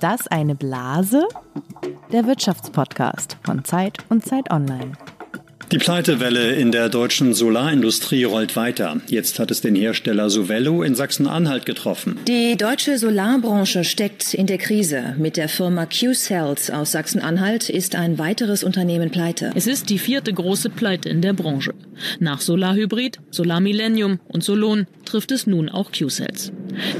[0.00, 1.28] Ist das eine Blase?
[2.10, 4.92] Der Wirtschaftspodcast von Zeit und Zeit Online.
[5.72, 9.00] Die Pleitewelle in der deutschen Solarindustrie rollt weiter.
[9.06, 12.18] Jetzt hat es den Hersteller Sovello in Sachsen-Anhalt getroffen.
[12.26, 15.14] Die deutsche Solarbranche steckt in der Krise.
[15.16, 19.52] Mit der Firma Q-Cells aus Sachsen-Anhalt ist ein weiteres Unternehmen pleite.
[19.54, 21.72] Es ist die vierte große Pleite in der Branche.
[22.18, 26.50] Nach Solarhybrid, Solar Millennium und Solon trifft es nun auch Q-Cells.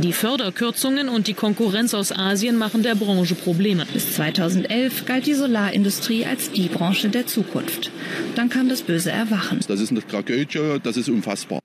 [0.03, 3.87] Die Förderkürzungen und die Konkurrenz aus Asien machen der Branche Probleme.
[3.93, 7.91] Bis 2011 galt die Solarindustrie als die Branche der Zukunft.
[8.35, 9.61] Dann kam das böse Erwachen.
[9.67, 11.61] Das ist eine Tragödie, das ist unfassbar.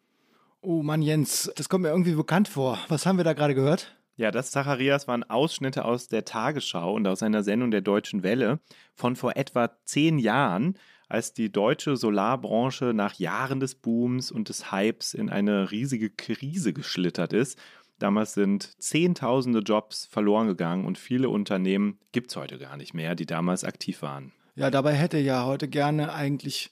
[0.62, 2.80] Oh Mann, Jens, das kommt mir irgendwie bekannt vor.
[2.88, 3.96] Was haben wir da gerade gehört?
[4.18, 8.60] Ja, das Zacharias waren Ausschnitte aus der Tagesschau und aus einer Sendung der Deutschen Welle
[8.94, 10.78] von vor etwa zehn Jahren,
[11.10, 16.74] als die deutsche Solarbranche nach Jahren des Booms und des Hypes in eine riesige Krise
[16.74, 17.60] geschlittert ist.
[18.00, 23.16] Damals sind Zehntausende Jobs verloren gegangen und viele Unternehmen gibt es heute gar nicht mehr,
[23.16, 24.32] die damals aktiv waren.
[24.56, 26.72] Ja, dabei hätte ja heute gerne eigentlich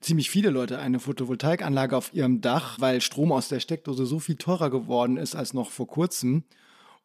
[0.00, 4.36] ziemlich viele Leute eine Photovoltaikanlage auf ihrem Dach, weil Strom aus der Steckdose so viel
[4.36, 6.44] teurer geworden ist als noch vor kurzem.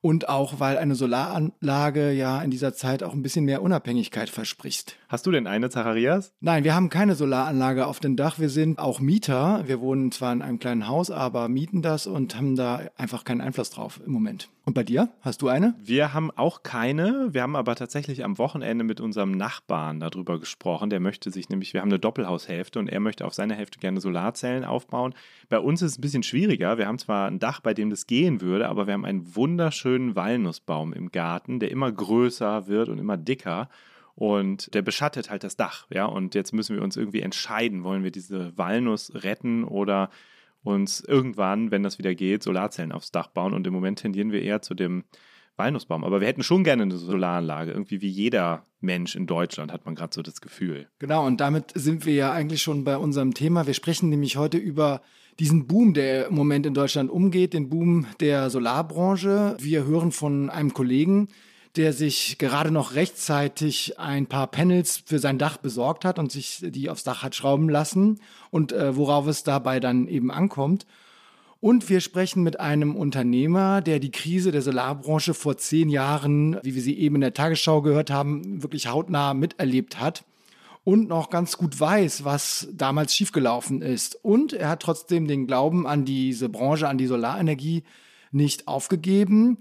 [0.04, 4.98] Und auch, weil eine Solaranlage ja in dieser Zeit auch ein bisschen mehr Unabhängigkeit verspricht.
[5.08, 6.34] Hast du denn eine, Zacharias?
[6.40, 8.40] Nein, wir haben keine Solaranlage auf dem Dach.
[8.40, 9.64] Wir sind auch Mieter.
[9.68, 13.42] Wir wohnen zwar in einem kleinen Haus, aber mieten das und haben da einfach keinen
[13.42, 14.50] Einfluss drauf im Moment.
[14.64, 15.10] Und bei dir?
[15.22, 15.74] Hast du eine?
[15.82, 17.30] Wir haben auch keine.
[17.32, 20.92] Wir haben aber tatsächlich am Wochenende mit unserem Nachbarn darüber gesprochen.
[20.92, 24.00] Der möchte sich nämlich, wir haben eine Doppelhaushälfte und er möchte auf seiner Hälfte gerne
[24.00, 25.16] Solarzellen aufbauen.
[25.50, 26.78] Bei uns ist es ein bisschen schwieriger.
[26.78, 30.16] Wir haben zwar ein Dach, bei dem das gehen würde, aber wir haben einen wunderschönen
[30.16, 33.68] Walnussbaum im Garten, der immer größer wird und immer dicker.
[34.14, 36.06] Und der beschattet halt das Dach, ja.
[36.06, 40.12] Und jetzt müssen wir uns irgendwie entscheiden, wollen wir diese Walnuss retten oder
[40.64, 43.54] uns irgendwann, wenn das wieder geht, Solarzellen aufs Dach bauen.
[43.54, 45.04] Und im Moment tendieren wir eher zu dem
[45.58, 46.04] Walnussbaum.
[46.04, 47.72] Aber wir hätten schon gerne eine Solaranlage.
[47.72, 50.88] Irgendwie wie jeder Mensch in Deutschland hat man gerade so das Gefühl.
[51.00, 53.68] Genau, und damit sind wir ja eigentlich schon bei unserem Thema.
[53.68, 55.02] Wir sprechen nämlich heute über
[55.40, 59.56] diesen Boom, der im Moment in Deutschland umgeht, den Boom der Solarbranche.
[59.60, 61.30] Wir hören von einem Kollegen,
[61.76, 66.60] der sich gerade noch rechtzeitig ein paar Panels für sein Dach besorgt hat und sich
[66.62, 70.86] die aufs Dach hat schrauben lassen und äh, worauf es dabei dann eben ankommt.
[71.62, 76.74] Und wir sprechen mit einem Unternehmer, der die Krise der Solarbranche vor zehn Jahren, wie
[76.74, 80.26] wir sie eben in der Tagesschau gehört haben, wirklich hautnah miterlebt hat
[80.84, 84.18] und noch ganz gut weiß, was damals schiefgelaufen ist.
[84.24, 87.84] Und er hat trotzdem den Glauben an diese Branche, an die Solarenergie
[88.32, 89.60] nicht aufgegeben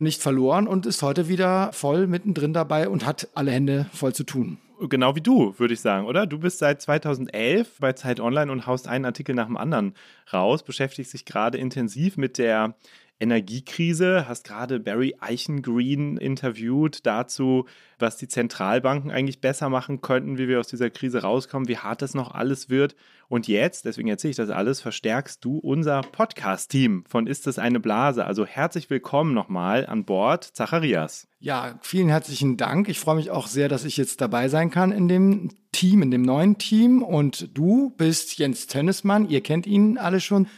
[0.00, 4.24] nicht verloren und ist heute wieder voll mittendrin dabei und hat alle Hände voll zu
[4.24, 4.58] tun.
[4.88, 6.26] Genau wie du, würde ich sagen, oder?
[6.26, 9.94] Du bist seit 2011 bei Zeit Online und haust einen Artikel nach dem anderen
[10.32, 12.74] raus, beschäftigst dich gerade intensiv mit der
[13.20, 17.66] Energiekrise, hast gerade Barry Eichengreen interviewt dazu,
[17.98, 22.00] was die Zentralbanken eigentlich besser machen könnten, wie wir aus dieser Krise rauskommen, wie hart
[22.00, 22.96] das noch alles wird.
[23.28, 27.78] Und jetzt, deswegen erzähle ich das alles, verstärkst du unser Podcast-Team von Ist es eine
[27.78, 28.24] Blase?
[28.24, 31.28] Also herzlich willkommen nochmal an Bord, Zacharias.
[31.40, 32.88] Ja, vielen herzlichen Dank.
[32.88, 36.10] Ich freue mich auch sehr, dass ich jetzt dabei sein kann in dem Team, in
[36.10, 37.02] dem neuen Team.
[37.02, 40.48] Und du bist Jens Tönnesmann, ihr kennt ihn alle schon.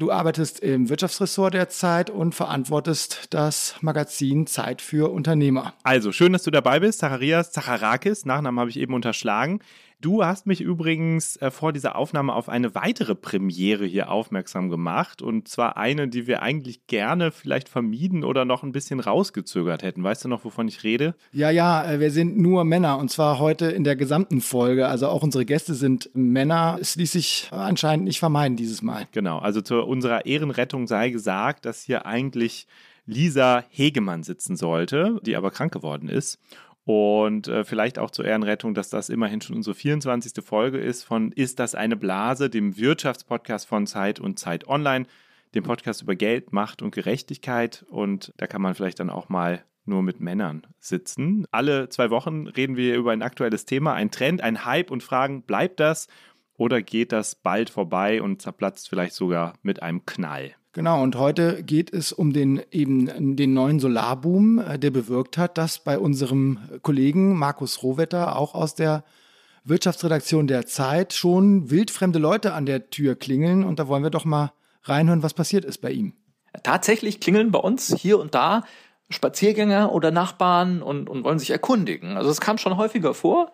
[0.00, 5.74] Du arbeitest im Wirtschaftsressort der Zeit und verantwortest das Magazin Zeit für Unternehmer.
[5.82, 7.00] Also, schön, dass du dabei bist.
[7.00, 9.60] Zacharias Zacharakis, Nachnamen habe ich eben unterschlagen.
[10.00, 15.20] Du hast mich übrigens äh, vor dieser Aufnahme auf eine weitere Premiere hier aufmerksam gemacht.
[15.20, 20.02] Und zwar eine, die wir eigentlich gerne vielleicht vermieden oder noch ein bisschen rausgezögert hätten.
[20.02, 21.14] Weißt du noch, wovon ich rede?
[21.32, 24.88] Ja, ja, äh, wir sind nur Männer und zwar heute in der gesamten Folge.
[24.88, 26.78] Also auch unsere Gäste sind Männer.
[26.80, 29.06] Es ließ sich anscheinend nicht vermeiden dieses Mal.
[29.12, 32.66] Genau, also zu unserer Ehrenrettung sei gesagt, dass hier eigentlich
[33.04, 36.38] Lisa Hegemann sitzen sollte, die aber krank geworden ist.
[36.84, 40.44] Und äh, vielleicht auch zur Ehrenrettung, dass das immerhin schon unsere 24.
[40.44, 45.06] Folge ist von Ist das eine Blase, dem Wirtschaftspodcast von Zeit und Zeit Online,
[45.54, 47.84] dem Podcast über Geld, Macht und Gerechtigkeit.
[47.88, 51.46] Und da kann man vielleicht dann auch mal nur mit Männern sitzen.
[51.50, 55.42] Alle zwei Wochen reden wir über ein aktuelles Thema, ein Trend, ein Hype und fragen,
[55.42, 56.06] bleibt das
[56.54, 60.54] oder geht das bald vorbei und zerplatzt vielleicht sogar mit einem Knall?
[60.72, 65.58] Genau, und heute geht es um den eben den neuen Solarboom, äh, der bewirkt hat,
[65.58, 69.02] dass bei unserem Kollegen Markus Rohwetter auch aus der
[69.64, 73.64] Wirtschaftsredaktion der Zeit schon wildfremde Leute an der Tür klingeln.
[73.64, 74.52] Und da wollen wir doch mal
[74.84, 76.12] reinhören, was passiert ist bei ihm.
[76.62, 78.62] Tatsächlich klingeln bei uns hier und da
[79.10, 82.16] Spaziergänger oder Nachbarn und, und wollen sich erkundigen.
[82.16, 83.52] Also es kam schon häufiger vor.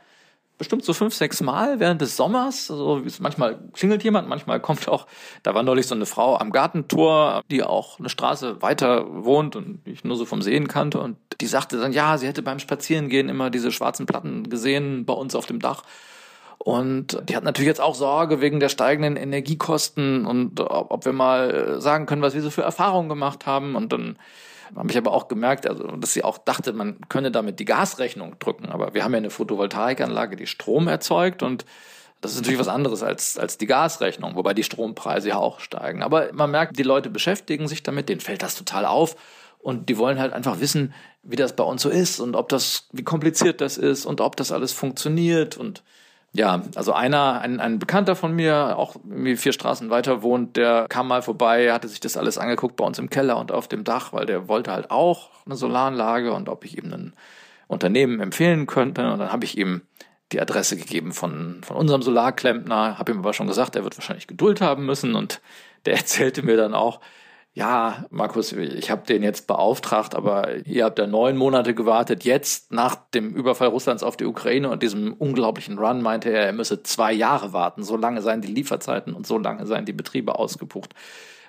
[0.58, 2.70] Bestimmt so fünf, sechs Mal während des Sommers.
[2.70, 5.06] Also manchmal klingelt jemand, manchmal kommt auch,
[5.43, 9.81] da war neulich so eine Frau am Gartentor, die auch eine Straße weiter wohnt und
[9.85, 11.00] ich nur so vom Sehen kannte.
[11.00, 15.14] Und die sagte dann, ja, sie hätte beim Spazierengehen immer diese schwarzen Platten gesehen bei
[15.14, 15.82] uns auf dem Dach.
[16.58, 21.81] Und die hat natürlich jetzt auch Sorge wegen der steigenden Energiekosten und ob wir mal
[21.81, 23.76] sagen können, was wir so für Erfahrungen gemacht haben.
[23.76, 24.19] Und dann
[24.75, 28.39] habe ich aber auch gemerkt, also, dass sie auch dachte, man könne damit die Gasrechnung
[28.39, 28.67] drücken.
[28.71, 31.65] Aber wir haben ja eine Photovoltaikanlage, die Strom erzeugt und
[32.21, 36.03] das ist natürlich was anderes als, als die Gasrechnung, wobei die Strompreise ja auch steigen.
[36.03, 39.17] Aber man merkt, die Leute beschäftigen sich damit, denen fällt das total auf.
[39.59, 42.89] Und die wollen halt einfach wissen, wie das bei uns so ist und ob das,
[42.93, 45.83] wie kompliziert das ist und ob das alles funktioniert und
[46.37, 50.87] ja, also einer, ein, ein Bekannter von mir, auch irgendwie vier Straßen weiter wohnt, der
[50.88, 53.85] kam mal vorbei, hatte sich das alles angeguckt bei uns im Keller und auf dem
[53.85, 57.15] Dach, weil der wollte halt auch eine Solaranlage und ob ich ihm ein
[57.69, 59.11] Unternehmen empfehlen könnte.
[59.11, 59.83] Und dann habe ich ihm
[60.33, 64.27] die Adresse gegeben von, von unserem Solarklempner, habe ihm aber schon gesagt, er wird wahrscheinlich
[64.27, 65.41] Geduld haben müssen und
[65.87, 67.00] der erzählte mir dann auch,
[67.56, 72.23] ja, Markus, ich habe den jetzt beauftragt, aber ihr habt ja neun Monate gewartet.
[72.23, 76.53] Jetzt, nach dem Überfall Russlands auf die Ukraine und diesem unglaublichen Run, meinte er, er
[76.53, 77.82] müsse zwei Jahre warten.
[77.82, 80.94] So lange seien die Lieferzeiten und so lange seien die Betriebe ausgebucht.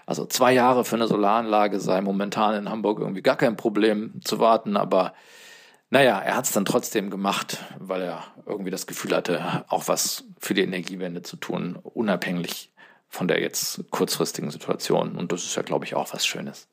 [0.06, 4.39] Also zwei Jahre für eine Solaranlage sei momentan in Hamburg irgendwie gar kein Problem zu
[4.39, 5.13] warten, aber
[5.89, 10.24] naja, er hat es dann trotzdem gemacht, weil er irgendwie das Gefühl hatte, auch was
[10.39, 12.71] für die Energiewende zu tun, unabhängig
[13.09, 15.15] von der jetzt kurzfristigen Situation.
[15.15, 16.68] Und das ist ja, glaube ich, auch was Schönes.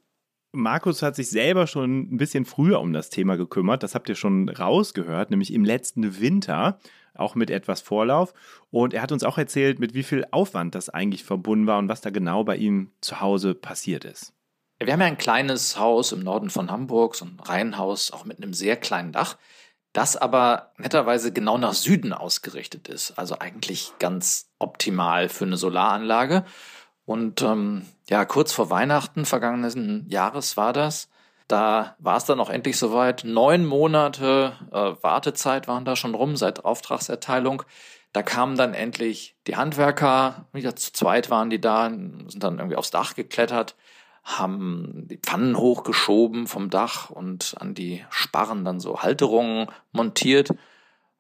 [0.53, 3.83] Markus hat sich selber schon ein bisschen früher um das Thema gekümmert.
[3.83, 6.79] Das habt ihr schon rausgehört, nämlich im letzten Winter,
[7.15, 8.35] auch mit etwas Vorlauf.
[8.71, 11.89] Und er hat uns auch erzählt, mit wie viel Aufwand das eigentlich verbunden war und
[11.89, 14.33] was da genau bei ihm zu Hause passiert ist.
[14.81, 18.43] Wir haben ja ein kleines Haus im Norden von Hamburg, so ein Reihenhaus, auch mit
[18.43, 19.37] einem sehr kleinen Dach
[19.95, 23.13] das aber netterweise genau nach Süden ausgerichtet ist.
[23.13, 26.45] Also eigentlich ganz optimal für eine Solaranlage.
[27.07, 31.09] Und ähm, ja, kurz vor Weihnachten vergangenen Jahres war das.
[31.47, 33.23] Da war es dann auch endlich soweit.
[33.25, 37.63] Neun Monate äh, Wartezeit waren da schon rum seit Auftragserteilung.
[38.13, 42.77] Da kamen dann endlich die Handwerker, wieder zu zweit waren die da, sind dann irgendwie
[42.77, 43.77] aufs Dach geklettert
[44.25, 50.51] haben die Pfannen hochgeschoben vom Dach und an die Sparren dann so Halterungen montiert.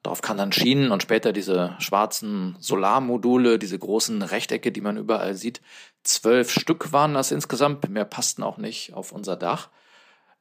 [0.02, 5.34] Darauf kann dann Schienen und später diese schwarzen Solarmodule, diese großen Rechtecke, die man überall
[5.34, 5.60] sieht.
[6.02, 9.68] Zwölf Stück waren das insgesamt, mehr passten auch nicht auf unser Dach.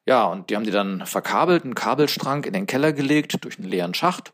[0.05, 3.69] Ja, und die haben die dann verkabelt, einen Kabelstrang in den Keller gelegt durch einen
[3.69, 4.33] leeren Schacht.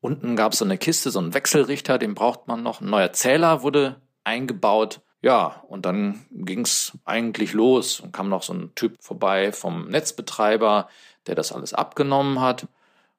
[0.00, 2.80] Unten gab es so eine Kiste, so einen Wechselrichter, den braucht man noch.
[2.80, 5.00] Ein neuer Zähler wurde eingebaut.
[5.20, 10.88] Ja, und dann ging's eigentlich los und kam noch so ein Typ vorbei vom Netzbetreiber,
[11.26, 12.68] der das alles abgenommen hat.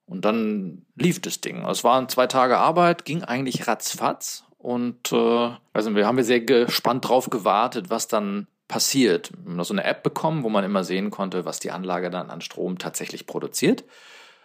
[0.06, 1.66] Und dann lief das Ding.
[1.66, 4.46] Es waren zwei Tage Arbeit, ging eigentlich ratzfatz.
[4.58, 9.32] Und äh, also wir haben wir sehr gespannt drauf gewartet, was dann passiert.
[9.44, 12.30] Wir haben so eine App bekommen, wo man immer sehen konnte, was die Anlage dann
[12.30, 13.84] an Strom tatsächlich produziert.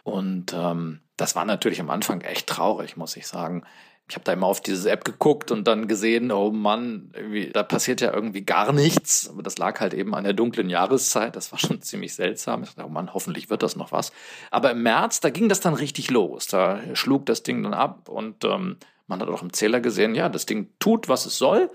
[0.02, 3.64] Und ähm, das war natürlich am Anfang echt traurig, muss ich sagen
[4.08, 7.10] ich habe da immer auf diese App geguckt und dann gesehen, oh Mann,
[7.54, 9.30] da passiert ja irgendwie gar nichts.
[9.30, 11.36] Aber das lag halt eben an der dunklen Jahreszeit.
[11.36, 12.62] Das war schon ziemlich seltsam.
[12.62, 14.12] Ich dachte, oh Mann, hoffentlich wird das noch was.
[14.50, 16.46] Aber im März, da ging das dann richtig los.
[16.46, 20.28] Da schlug das Ding dann ab und ähm, man hat auch im Zähler gesehen, ja,
[20.28, 21.70] das Ding tut, was es soll.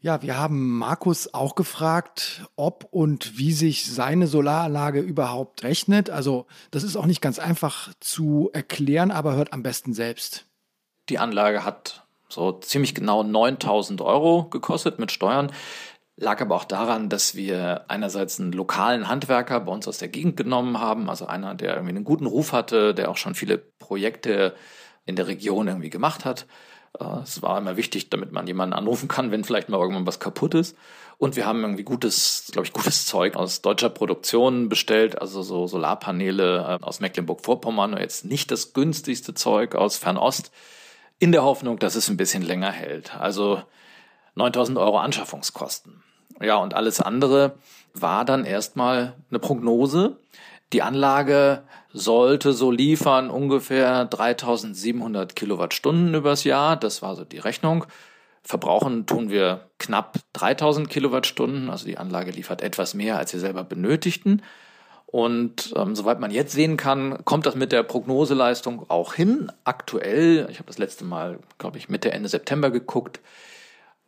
[0.00, 6.08] Ja, wir haben Markus auch gefragt, ob und wie sich seine Solaranlage überhaupt rechnet.
[6.08, 10.47] Also das ist auch nicht ganz einfach zu erklären, aber hört am besten selbst.
[11.08, 15.52] Die Anlage hat so ziemlich genau 9000 Euro gekostet mit Steuern.
[16.16, 20.36] Lag aber auch daran, dass wir einerseits einen lokalen Handwerker bei uns aus der Gegend
[20.36, 24.54] genommen haben, also einer, der irgendwie einen guten Ruf hatte, der auch schon viele Projekte
[25.06, 26.46] in der Region irgendwie gemacht hat.
[26.98, 30.20] Äh, es war immer wichtig, damit man jemanden anrufen kann, wenn vielleicht mal irgendwann was
[30.20, 30.76] kaputt ist.
[31.18, 35.66] Und wir haben irgendwie gutes, glaube ich, gutes Zeug aus deutscher Produktion bestellt, also so
[35.66, 40.50] Solarpaneele äh, aus Mecklenburg-Vorpommern, jetzt nicht das günstigste Zeug aus Fernost
[41.18, 43.16] in der Hoffnung, dass es ein bisschen länger hält.
[43.16, 43.62] Also
[44.34, 46.02] 9000 Euro Anschaffungskosten.
[46.40, 47.56] Ja, und alles andere
[47.94, 50.18] war dann erstmal eine Prognose.
[50.72, 56.76] Die Anlage sollte so liefern ungefähr 3700 Kilowattstunden übers Jahr.
[56.76, 57.86] Das war so die Rechnung.
[58.42, 61.70] Verbrauchen tun wir knapp 3000 Kilowattstunden.
[61.70, 64.42] Also die Anlage liefert etwas mehr, als wir selber benötigten.
[65.10, 69.50] Und ähm, soweit man jetzt sehen kann, kommt das mit der Prognoseleistung auch hin.
[69.64, 73.20] Aktuell, ich habe das letzte Mal, glaube ich, Mitte, Ende September geguckt,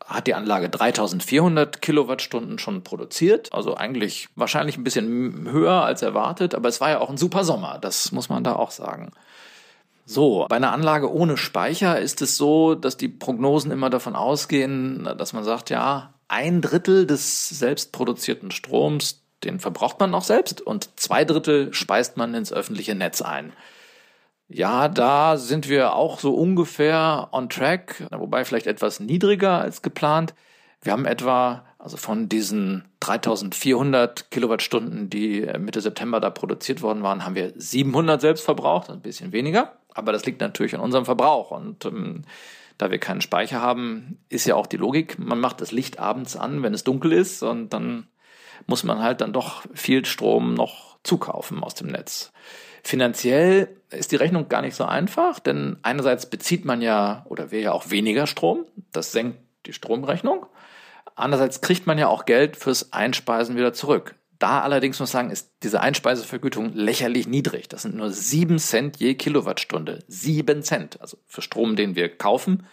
[0.04, 3.50] hat die Anlage 3400 Kilowattstunden schon produziert.
[3.54, 7.44] Also eigentlich wahrscheinlich ein bisschen höher als erwartet, aber es war ja auch ein super
[7.44, 9.12] Sommer, das muss man da auch sagen.
[10.04, 15.08] So, bei einer Anlage ohne Speicher ist es so, dass die Prognosen immer davon ausgehen,
[15.16, 20.60] dass man sagt, ja, ein Drittel des selbst produzierten Stroms, den verbraucht man noch selbst
[20.60, 23.52] und zwei Drittel speist man ins öffentliche Netz ein.
[24.48, 30.34] Ja, da sind wir auch so ungefähr on track, wobei vielleicht etwas niedriger als geplant.
[30.82, 37.24] Wir haben etwa, also von diesen 3400 Kilowattstunden, die Mitte September da produziert worden waren,
[37.24, 39.76] haben wir 700 selbst verbraucht, ein bisschen weniger.
[39.94, 41.50] Aber das liegt natürlich an unserem Verbrauch.
[41.50, 42.22] Und ähm,
[42.78, 46.36] da wir keinen Speicher haben, ist ja auch die Logik, man macht das Licht abends
[46.36, 47.42] an, wenn es dunkel ist.
[47.42, 48.06] Und dann
[48.66, 52.32] muss man halt dann doch viel Strom noch zukaufen aus dem Netz.
[52.82, 57.60] Finanziell ist die Rechnung gar nicht so einfach, denn einerseits bezieht man ja oder wir
[57.60, 60.46] ja auch weniger Strom, das senkt die Stromrechnung.
[61.14, 64.14] Andererseits kriegt man ja auch Geld fürs Einspeisen wieder zurück.
[64.38, 67.68] Da allerdings muss man sagen, ist diese Einspeisevergütung lächerlich niedrig.
[67.68, 70.02] Das sind nur sieben Cent je Kilowattstunde.
[70.08, 70.98] Sieben Cent.
[71.02, 72.66] Also für Strom, den wir kaufen,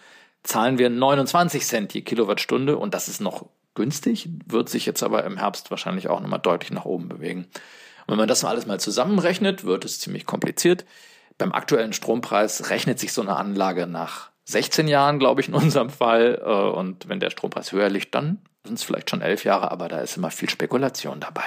[0.43, 5.23] zahlen wir 29 Cent je Kilowattstunde und das ist noch günstig, wird sich jetzt aber
[5.23, 7.45] im Herbst wahrscheinlich auch nochmal deutlich nach oben bewegen.
[8.07, 10.83] Und wenn man das alles mal zusammenrechnet, wird es ziemlich kompliziert.
[11.37, 15.91] Beim aktuellen Strompreis rechnet sich so eine Anlage nach 16 Jahren, glaube ich, in unserem
[15.91, 16.41] Fall.
[16.43, 19.87] Äh, und wenn der Strompreis höher liegt, dann sind es vielleicht schon elf Jahre, aber
[19.87, 21.43] da ist immer viel Spekulation dabei.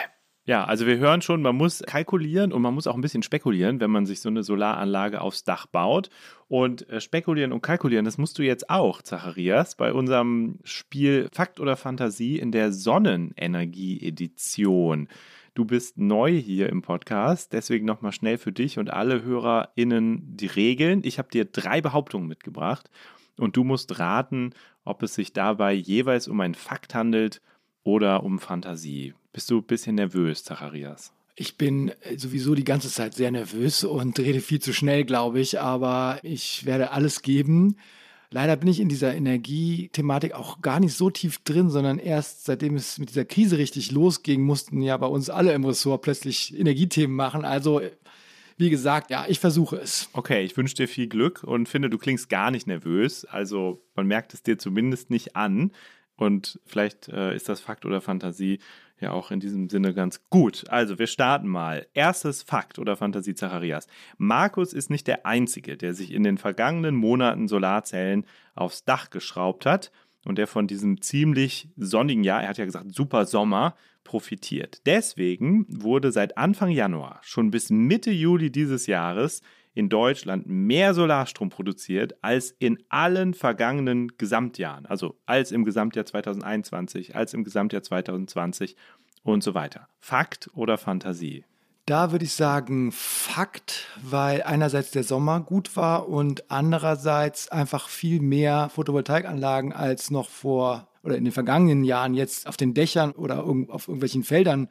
[0.51, 3.79] Ja, also wir hören schon, man muss kalkulieren und man muss auch ein bisschen spekulieren,
[3.79, 6.11] wenn man sich so eine Solaranlage aufs Dach baut.
[6.49, 11.61] Und äh, spekulieren und kalkulieren, das musst du jetzt auch, Zacharias, bei unserem Spiel Fakt
[11.61, 15.07] oder Fantasie in der Sonnenenergie-Edition.
[15.55, 20.49] Du bist neu hier im Podcast, deswegen nochmal schnell für dich und alle HörerInnen die
[20.49, 21.03] Regeln.
[21.05, 22.91] Ich habe dir drei Behauptungen mitgebracht
[23.39, 24.51] und du musst raten,
[24.85, 27.41] ob es sich dabei jeweils um einen Fakt handelt
[27.85, 29.15] oder um Fantasie.
[29.33, 31.13] Bist du ein bisschen nervös, Zacharias?
[31.37, 35.61] Ich bin sowieso die ganze Zeit sehr nervös und rede viel zu schnell, glaube ich,
[35.61, 37.77] aber ich werde alles geben.
[38.33, 42.77] Leider bin ich in dieser Energiethematik auch gar nicht so tief drin, sondern erst seitdem
[42.77, 47.17] es mit dieser Krise richtig losging, mussten ja bei uns alle im Ressort plötzlich Energiethemen
[47.17, 47.45] machen.
[47.45, 47.81] Also
[48.57, 50.11] wie gesagt, ja, ich versuche es.
[50.13, 53.25] Okay, ich wünsche dir viel Glück und finde, du klingst gar nicht nervös.
[53.25, 55.73] Also man merkt es dir zumindest nicht an.
[56.21, 58.59] Und vielleicht äh, ist das Fakt oder Fantasie
[59.01, 60.65] ja auch in diesem Sinne ganz gut.
[60.69, 61.87] Also, wir starten mal.
[61.95, 63.87] Erstes Fakt oder Fantasie Zacharias.
[64.19, 69.65] Markus ist nicht der Einzige, der sich in den vergangenen Monaten Solarzellen aufs Dach geschraubt
[69.65, 69.93] hat
[70.27, 73.75] und der von diesem ziemlich sonnigen Jahr, er hat ja gesagt, super Sommer,
[74.05, 74.83] profitiert.
[74.85, 79.41] Deswegen wurde seit Anfang Januar schon bis Mitte Juli dieses Jahres
[79.75, 84.87] in Deutschland mehr Solarstrom produziert als in allen vergangenen Gesamtjahren.
[84.87, 88.77] Also als im Gesamtjahr 2021, als im Gesamtjahr 2020
[89.23, 89.89] und so weiter.
[89.99, 91.45] Fakt oder Fantasie?
[91.87, 98.21] Da würde ich sagen Fakt, weil einerseits der Sommer gut war und andererseits einfach viel
[98.21, 103.45] mehr Photovoltaikanlagen als noch vor oder in den vergangenen Jahren jetzt auf den Dächern oder
[103.45, 104.69] auf irgendwelchen Feldern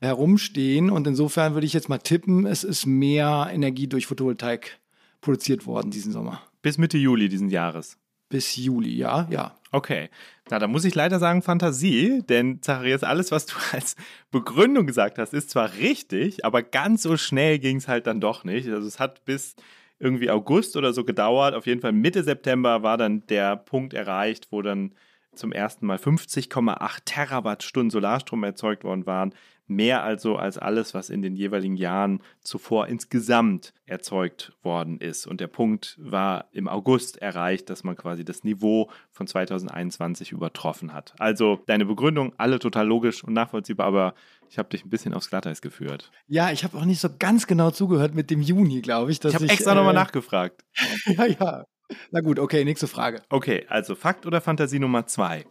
[0.00, 0.90] herumstehen.
[0.90, 4.78] Und insofern würde ich jetzt mal tippen, es ist mehr Energie durch Photovoltaik
[5.20, 6.42] produziert worden diesen Sommer.
[6.62, 7.98] Bis Mitte Juli diesen Jahres.
[8.28, 9.56] Bis Juli, ja, ja.
[9.70, 10.10] Okay.
[10.50, 13.96] Na, da muss ich leider sagen Fantasie, denn Zacharias, alles, was du als
[14.30, 18.44] Begründung gesagt hast, ist zwar richtig, aber ganz so schnell ging es halt dann doch
[18.44, 18.68] nicht.
[18.68, 19.56] Also es hat bis
[19.98, 21.54] irgendwie August oder so gedauert.
[21.54, 24.94] Auf jeden Fall Mitte September war dann der Punkt erreicht, wo dann
[25.34, 29.34] zum ersten Mal 50,8 Terawattstunden Solarstrom erzeugt worden waren.
[29.68, 35.26] Mehr also als alles, was in den jeweiligen Jahren zuvor insgesamt erzeugt worden ist.
[35.26, 40.92] Und der Punkt war im August erreicht, dass man quasi das Niveau von 2021 übertroffen
[40.92, 41.14] hat.
[41.18, 44.14] Also deine Begründung, alle total logisch und nachvollziehbar, aber
[44.48, 46.10] ich habe dich ein bisschen aufs Glatteis geführt.
[46.26, 49.22] Ja, ich habe auch nicht so ganz genau zugehört mit dem Juni, glaube ich.
[49.22, 50.64] ich habe extra äh, nochmal nachgefragt.
[51.06, 51.64] ja, ja.
[52.10, 53.22] Na gut, okay, nächste Frage.
[53.30, 55.46] Okay, also Fakt oder Fantasie Nummer zwei.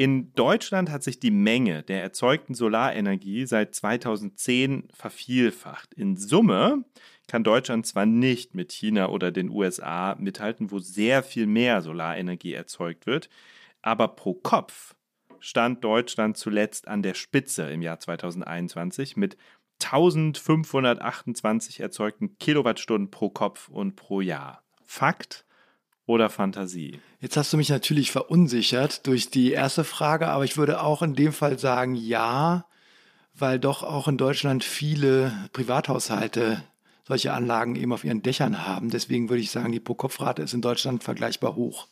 [0.00, 5.92] In Deutschland hat sich die Menge der erzeugten Solarenergie seit 2010 vervielfacht.
[5.92, 6.84] In Summe
[7.26, 12.52] kann Deutschland zwar nicht mit China oder den USA mithalten, wo sehr viel mehr Solarenergie
[12.52, 13.28] erzeugt wird,
[13.82, 14.94] aber pro Kopf
[15.40, 19.36] stand Deutschland zuletzt an der Spitze im Jahr 2021 mit
[19.82, 24.62] 1528 erzeugten Kilowattstunden pro Kopf und pro Jahr.
[24.84, 25.44] Fakt
[26.08, 27.00] oder Fantasie?
[27.20, 31.14] Jetzt hast du mich natürlich verunsichert durch die erste Frage, aber ich würde auch in
[31.14, 32.64] dem Fall sagen ja,
[33.34, 36.62] weil doch auch in Deutschland viele Privathaushalte
[37.06, 38.90] solche Anlagen eben auf ihren Dächern haben.
[38.90, 41.88] Deswegen würde ich sagen, die Pro-Kopf-Rate ist in Deutschland vergleichbar hoch.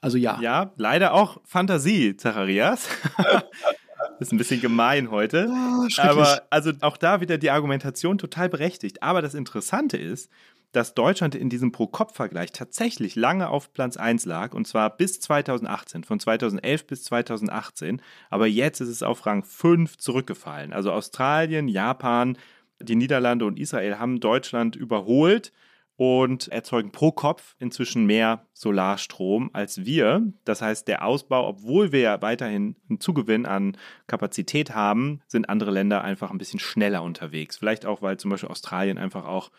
[0.00, 0.38] Also ja.
[0.40, 2.88] Ja, leider auch Fantasie, Zacharias.
[4.20, 5.48] ist ein bisschen gemein heute.
[5.50, 9.02] Oh, aber also auch da wieder die Argumentation total berechtigt.
[9.02, 10.30] Aber das Interessante ist,
[10.72, 16.04] dass Deutschland in diesem Pro-Kopf-Vergleich tatsächlich lange auf Platz 1 lag, und zwar bis 2018,
[16.04, 18.00] von 2011 bis 2018.
[18.30, 20.72] Aber jetzt ist es auf Rang 5 zurückgefallen.
[20.72, 22.38] Also Australien, Japan,
[22.80, 25.52] die Niederlande und Israel haben Deutschland überholt
[25.96, 30.32] und erzeugen pro Kopf inzwischen mehr Solarstrom als wir.
[30.44, 33.76] Das heißt, der Ausbau, obwohl wir ja weiterhin einen Zugewinn an
[34.06, 37.58] Kapazität haben, sind andere Länder einfach ein bisschen schneller unterwegs.
[37.58, 39.50] Vielleicht auch, weil zum Beispiel Australien einfach auch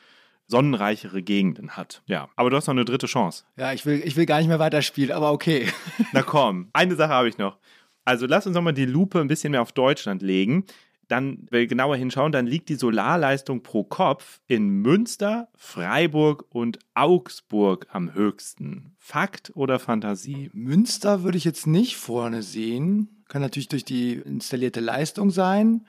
[0.48, 2.04] sonnenreichere Gegenden hat.
[2.06, 3.46] Ja, aber du hast noch eine dritte Chance.
[3.58, 5.68] Ja, ich will, ich will gar nicht mehr weiterspielen, aber okay.
[6.12, 7.58] Na komm, eine Sache habe ich noch.
[8.06, 10.66] Also lass uns nochmal die Lupe ein bisschen mehr auf Deutschland legen
[11.14, 16.80] dann, wenn wir genauer hinschauen, dann liegt die Solarleistung pro Kopf in Münster, Freiburg und
[16.94, 18.96] Augsburg am höchsten.
[18.98, 20.50] Fakt oder Fantasie?
[20.54, 23.24] Münster würde ich jetzt nicht vorne sehen.
[23.28, 25.86] Kann natürlich durch die installierte Leistung sein.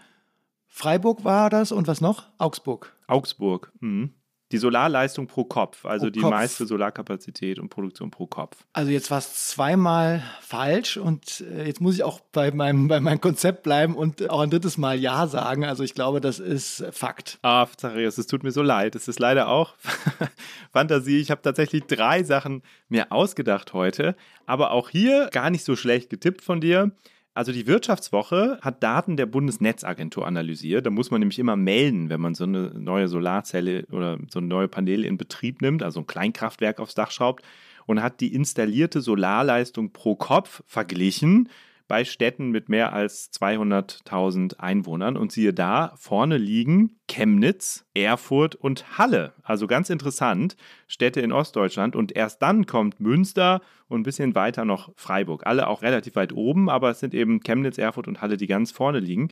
[0.67, 2.27] Freiburg war das und was noch?
[2.39, 2.95] Augsburg.
[3.07, 3.73] Augsburg.
[3.81, 4.15] Mhm.
[4.55, 6.31] Die Solarleistung pro Kopf, also pro die Kopf.
[6.31, 8.57] meiste Solarkapazität und Produktion pro Kopf.
[8.73, 13.01] Also jetzt war es zweimal falsch und äh, jetzt muss ich auch bei meinem, bei
[13.01, 15.65] meinem Konzept bleiben und auch ein drittes Mal Ja sagen.
[15.65, 17.39] Also ich glaube, das ist Fakt.
[17.43, 18.95] Ah, Zacharias, es tut mir so leid.
[18.95, 19.75] Es ist leider auch
[20.73, 21.21] Fantasie.
[21.21, 24.15] Ich habe tatsächlich drei Sachen mir ausgedacht heute,
[24.47, 26.93] aber auch hier gar nicht so schlecht getippt von dir.
[27.35, 30.87] Also die Wirtschaftswoche hat Daten der Bundesnetzagentur analysiert.
[30.87, 34.47] Da muss man nämlich immer melden, wenn man so eine neue Solarzelle oder so eine
[34.47, 37.45] neue Paneele in Betrieb nimmt, also ein Kleinkraftwerk aufs Dach schraubt
[37.87, 41.49] und hat die installierte Solarleistung pro Kopf verglichen
[41.87, 45.17] bei Städten mit mehr als 200.000 Einwohnern.
[45.17, 49.35] Und siehe da, vorne liegen Chemnitz, Erfurt und Halle.
[49.43, 51.97] Also ganz interessant, Städte in Ostdeutschland.
[51.97, 55.47] Und erst dann kommt Münster und ein bisschen weiter noch Freiburg.
[55.47, 58.71] Alle auch relativ weit oben, aber es sind eben Chemnitz, Erfurt und Halle, die ganz
[58.71, 59.29] vorne liegen.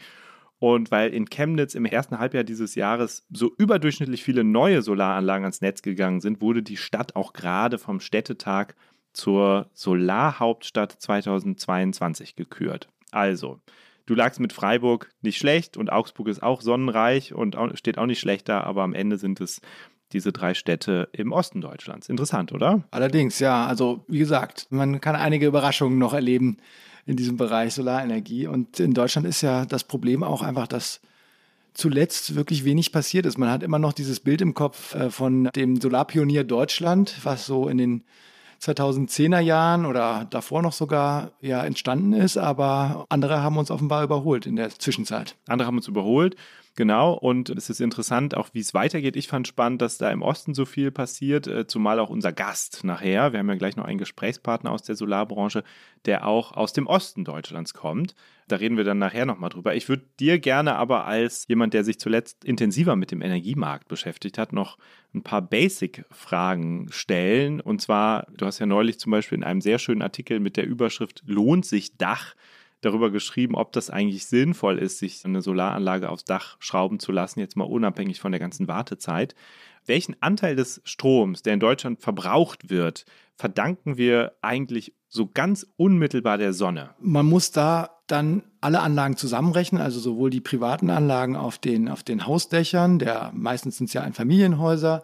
[0.62, 5.60] Und weil in Chemnitz im ersten Halbjahr dieses Jahres so überdurchschnittlich viele neue Solaranlagen ans
[5.60, 8.76] Netz gegangen sind, wurde die Stadt auch gerade vom Städtetag
[9.12, 12.88] zur Solarhauptstadt 2022 gekürt.
[13.10, 13.60] Also,
[14.06, 18.20] du lagst mit Freiburg nicht schlecht und Augsburg ist auch sonnenreich und steht auch nicht
[18.20, 19.60] schlechter, aber am Ende sind es
[20.12, 22.08] diese drei Städte im Osten Deutschlands.
[22.08, 22.84] Interessant, oder?
[22.90, 23.66] Allerdings, ja.
[23.66, 26.58] Also, wie gesagt, man kann einige Überraschungen noch erleben
[27.06, 28.46] in diesem Bereich Solarenergie.
[28.46, 31.00] Und in Deutschland ist ja das Problem auch einfach, dass
[31.74, 33.38] zuletzt wirklich wenig passiert ist.
[33.38, 37.68] Man hat immer noch dieses Bild im Kopf äh, von dem Solarpionier Deutschland, was so
[37.68, 38.04] in den
[38.62, 44.46] 2010er Jahren oder davor noch sogar ja entstanden ist, aber andere haben uns offenbar überholt
[44.46, 45.36] in der Zwischenzeit.
[45.48, 46.36] Andere haben uns überholt.
[46.74, 49.14] Genau, und es ist interessant, auch wie es weitergeht.
[49.16, 52.82] Ich fand spannend, dass da im Osten so viel passiert, äh, zumal auch unser Gast
[52.82, 53.32] nachher.
[53.32, 55.64] Wir haben ja gleich noch einen Gesprächspartner aus der Solarbranche,
[56.06, 58.14] der auch aus dem Osten Deutschlands kommt.
[58.48, 59.74] Da reden wir dann nachher nochmal drüber.
[59.74, 64.38] Ich würde dir gerne aber als jemand, der sich zuletzt intensiver mit dem Energiemarkt beschäftigt
[64.38, 64.78] hat, noch
[65.14, 67.60] ein paar Basic-Fragen stellen.
[67.60, 70.66] Und zwar, du hast ja neulich zum Beispiel in einem sehr schönen Artikel mit der
[70.66, 72.34] Überschrift Lohnt sich Dach
[72.82, 77.40] darüber geschrieben, ob das eigentlich sinnvoll ist, sich eine Solaranlage aufs Dach schrauben zu lassen,
[77.40, 79.34] jetzt mal unabhängig von der ganzen Wartezeit.
[79.86, 83.04] Welchen Anteil des Stroms, der in Deutschland verbraucht wird,
[83.36, 86.90] verdanken wir eigentlich so ganz unmittelbar der Sonne?
[87.00, 92.02] Man muss da dann alle Anlagen zusammenrechnen, also sowohl die privaten Anlagen auf den, auf
[92.02, 95.02] den Hausdächern, der meistens sind es ja Einfamilienhäuser,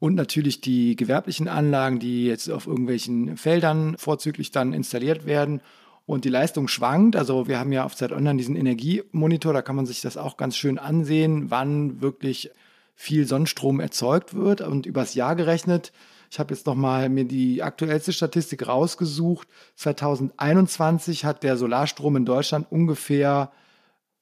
[0.00, 5.62] und natürlich die gewerblichen Anlagen, die jetzt auf irgendwelchen Feldern vorzüglich dann installiert werden
[6.06, 7.16] und die Leistung schwankt.
[7.16, 10.36] Also wir haben ja auf Zeit Online diesen Energiemonitor, da kann man sich das auch
[10.36, 12.50] ganz schön ansehen, wann wirklich
[12.94, 15.92] viel Sonnenstrom erzeugt wird und übers Jahr gerechnet.
[16.30, 19.48] Ich habe jetzt noch mal mir die aktuellste Statistik rausgesucht.
[19.76, 23.52] 2021 hat der Solarstrom in Deutschland ungefähr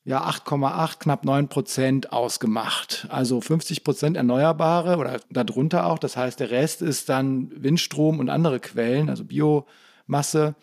[0.05, 3.07] ja 8,8 knapp 9 Prozent ausgemacht.
[3.09, 5.99] Also 50 Prozent Erneuerbare oder darunter auch.
[5.99, 10.55] Das heißt, der Rest ist dann Windstrom und andere Quellen, also Biomasse.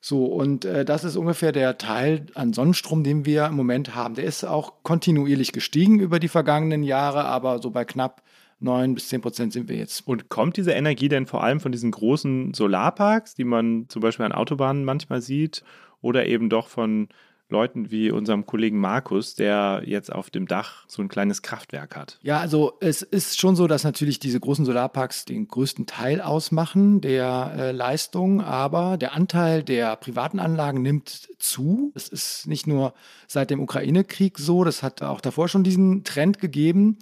[0.00, 4.14] So, und äh, das ist ungefähr der Teil an Sonnenstrom, den wir im Moment haben.
[4.14, 8.22] Der ist auch kontinuierlich gestiegen über die vergangenen Jahre, aber so bei knapp
[8.60, 10.06] 9 bis 10 Prozent sind wir jetzt.
[10.06, 14.24] Und kommt diese Energie denn vor allem von diesen großen Solarparks, die man zum Beispiel
[14.26, 15.62] an Autobahnen manchmal sieht,
[16.00, 17.08] oder eben doch von
[17.48, 22.18] Leuten wie unserem Kollegen Markus, der jetzt auf dem Dach so ein kleines Kraftwerk hat.
[22.22, 27.00] Ja, also es ist schon so, dass natürlich diese großen Solarparks den größten Teil ausmachen
[27.00, 31.92] der äh, Leistung, aber der Anteil der privaten Anlagen nimmt zu.
[31.94, 32.94] Es ist nicht nur
[33.28, 36.98] seit dem Ukraine-Krieg so, das hat auch davor schon diesen Trend gegeben.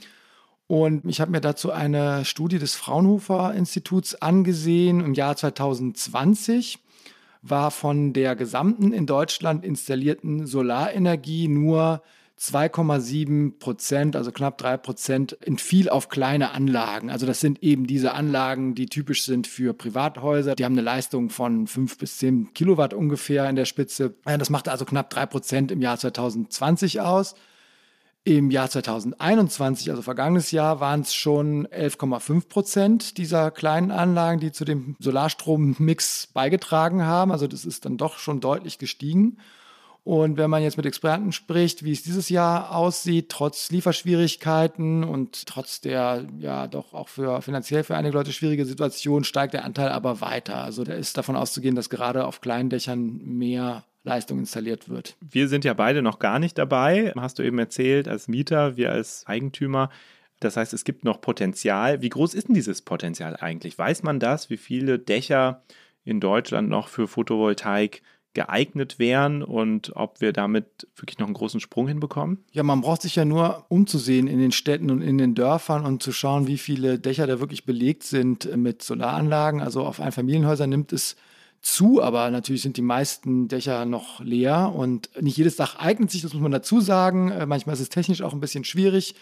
[0.66, 6.80] Und ich habe mir dazu eine Studie des Fraunhofer Instituts angesehen im Jahr 2020
[7.46, 12.02] war von der gesamten in Deutschland installierten Solarenergie nur
[12.40, 17.11] 2,7 Prozent, also knapp drei Prozent, entfiel auf kleine Anlagen.
[17.11, 20.57] Also das sind eben diese Anlagen, die typisch sind für Privathäuser.
[20.57, 24.14] Die haben eine Leistung von fünf bis zehn Kilowatt ungefähr in der Spitze.
[24.24, 27.35] Das machte also knapp drei Prozent im Jahr 2020 aus.
[28.26, 34.50] Im Jahr 2021, also vergangenes Jahr, waren es schon 11,5 Prozent dieser kleinen Anlagen, die
[34.50, 37.32] zu dem Solarstrommix beigetragen haben.
[37.32, 39.37] Also das ist dann doch schon deutlich gestiegen.
[40.04, 45.46] Und wenn man jetzt mit Experten spricht, wie es dieses Jahr aussieht, trotz Lieferschwierigkeiten und
[45.46, 49.90] trotz der ja doch auch für finanziell für einige Leute schwierige Situation, steigt der Anteil
[49.90, 50.62] aber weiter.
[50.62, 55.16] Also da ist davon auszugehen, dass gerade auf kleinen Dächern mehr Leistung installiert wird.
[55.20, 58.92] Wir sind ja beide noch gar nicht dabei, hast du eben erzählt, als Mieter, wir
[58.92, 59.90] als Eigentümer.
[60.40, 62.02] Das heißt, es gibt noch Potenzial.
[62.02, 63.78] Wie groß ist denn dieses Potenzial eigentlich?
[63.78, 65.62] Weiß man das, wie viele Dächer
[66.04, 68.02] in Deutschland noch für Photovoltaik
[68.34, 72.44] geeignet wären und ob wir damit wirklich noch einen großen Sprung hinbekommen?
[72.50, 76.02] Ja, man braucht sich ja nur umzusehen in den Städten und in den Dörfern und
[76.02, 79.62] zu schauen, wie viele Dächer da wirklich belegt sind mit Solaranlagen.
[79.62, 81.16] Also auf Einfamilienhäusern nimmt es
[81.64, 86.22] zu, aber natürlich sind die meisten Dächer noch leer und nicht jedes Dach eignet sich,
[86.22, 87.31] das muss man dazu sagen.
[87.31, 89.14] Äh, manchmal ist es technisch auch ein bisschen schwierig.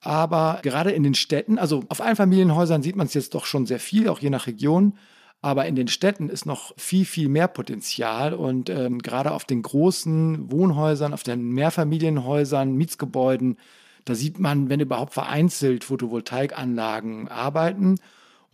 [0.00, 3.78] Aber gerade in den Städten, also auf Einfamilienhäusern sieht man es jetzt doch schon sehr
[3.78, 4.94] viel, auch je nach Region.
[5.40, 8.32] Aber in den Städten ist noch viel, viel mehr Potenzial.
[8.32, 13.58] Und ähm, gerade auf den großen Wohnhäusern, auf den Mehrfamilienhäusern, Mietsgebäuden,
[14.06, 17.96] da sieht man, wenn überhaupt vereinzelt Photovoltaikanlagen arbeiten.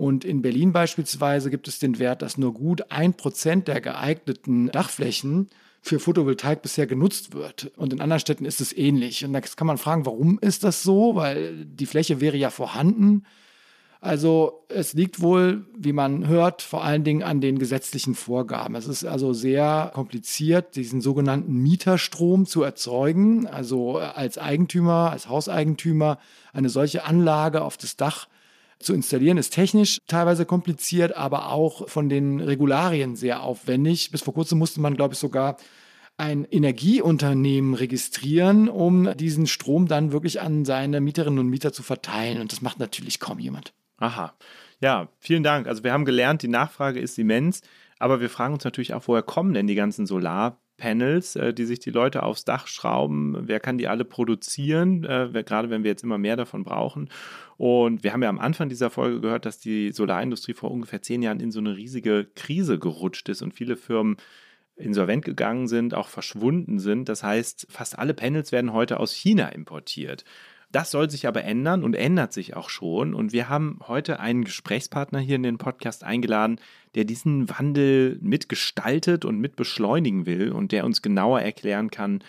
[0.00, 4.68] Und in Berlin beispielsweise gibt es den Wert, dass nur gut ein Prozent der geeigneten
[4.68, 5.50] Dachflächen
[5.82, 7.70] für Photovoltaik bisher genutzt wird.
[7.76, 9.26] Und in anderen Städten ist es ähnlich.
[9.26, 11.16] Und da kann man fragen, warum ist das so?
[11.16, 13.26] Weil die Fläche wäre ja vorhanden.
[14.00, 18.76] Also es liegt wohl, wie man hört, vor allen Dingen an den gesetzlichen Vorgaben.
[18.76, 23.46] Es ist also sehr kompliziert, diesen sogenannten Mieterstrom zu erzeugen.
[23.46, 26.18] Also als Eigentümer, als Hauseigentümer
[26.54, 28.28] eine solche Anlage auf das Dach
[28.80, 34.10] zu installieren, ist technisch teilweise kompliziert, aber auch von den Regularien sehr aufwendig.
[34.10, 35.56] Bis vor kurzem musste man, glaube ich, sogar
[36.16, 42.40] ein Energieunternehmen registrieren, um diesen Strom dann wirklich an seine Mieterinnen und Mieter zu verteilen.
[42.40, 43.72] Und das macht natürlich kaum jemand.
[43.98, 44.34] Aha.
[44.80, 45.66] Ja, vielen Dank.
[45.66, 47.62] Also wir haben gelernt, die Nachfrage ist immens,
[47.98, 50.06] aber wir fragen uns natürlich auch, woher kommen denn die ganzen
[50.80, 53.36] Solarpanels, äh, die sich die Leute aufs Dach schrauben?
[53.42, 57.08] Wer kann die alle produzieren, äh, gerade wenn wir jetzt immer mehr davon brauchen?
[57.56, 61.22] Und wir haben ja am Anfang dieser Folge gehört, dass die Solarindustrie vor ungefähr zehn
[61.22, 64.16] Jahren in so eine riesige Krise gerutscht ist und viele Firmen
[64.76, 67.08] insolvent gegangen sind, auch verschwunden sind.
[67.08, 70.24] Das heißt, fast alle Panels werden heute aus China importiert.
[70.72, 73.12] Das soll sich aber ändern und ändert sich auch schon.
[73.12, 76.60] Und wir haben heute einen Gesprächspartner hier in den Podcast eingeladen,
[76.94, 82.22] der diesen Wandel mitgestaltet und mitbeschleunigen will und der uns genauer erklären kann,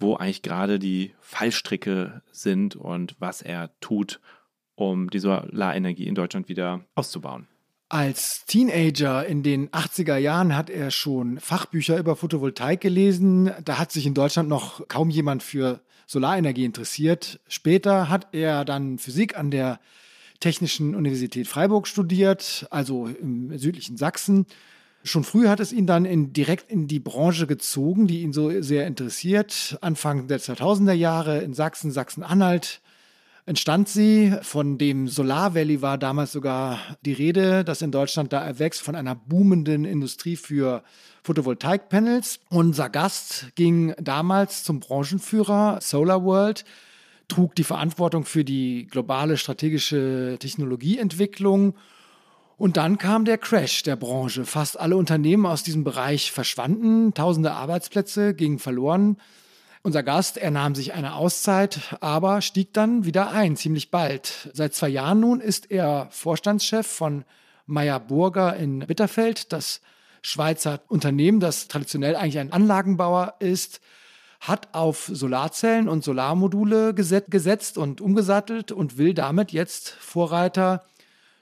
[0.00, 4.20] wo eigentlich gerade die Fallstricke sind und was er tut,
[4.74, 7.46] um die Solarenergie in Deutschland wieder auszubauen.
[7.88, 13.52] Als Teenager in den 80er Jahren hat er schon Fachbücher über Photovoltaik gelesen.
[13.64, 17.40] Da hat sich in Deutschland noch kaum jemand für Solarenergie interessiert.
[17.48, 19.80] Später hat er dann Physik an der
[20.40, 24.46] Technischen Universität Freiburg studiert, also im südlichen Sachsen.
[25.02, 28.62] Schon früh hat es ihn dann in, direkt in die Branche gezogen, die ihn so
[28.62, 29.78] sehr interessiert.
[29.80, 32.80] Anfang der 2000er Jahre in Sachsen, Sachsen-Anhalt
[33.46, 34.34] entstand sie.
[34.42, 38.94] Von dem Solar Valley war damals sogar die Rede, dass in Deutschland da erwächst von
[38.94, 40.82] einer boomenden Industrie für
[41.22, 42.40] Photovoltaikpanels.
[42.50, 46.64] Unser Gast ging damals zum Branchenführer Solar World,
[47.28, 51.74] trug die Verantwortung für die globale strategische Technologieentwicklung.
[52.56, 54.44] Und dann kam der Crash der Branche.
[54.44, 59.16] Fast alle Unternehmen aus diesem Bereich verschwanden, tausende Arbeitsplätze gingen verloren.
[59.86, 64.48] Unser Gast, er nahm sich eine Auszeit, aber stieg dann wieder ein, ziemlich bald.
[64.54, 67.26] Seit zwei Jahren nun ist er Vorstandschef von
[67.66, 69.52] Meyer Burger in Bitterfeld.
[69.52, 69.82] Das
[70.22, 73.82] Schweizer Unternehmen, das traditionell eigentlich ein Anlagenbauer ist,
[74.40, 80.86] hat auf Solarzellen und Solarmodule gesetzt und umgesattelt und will damit jetzt Vorreiter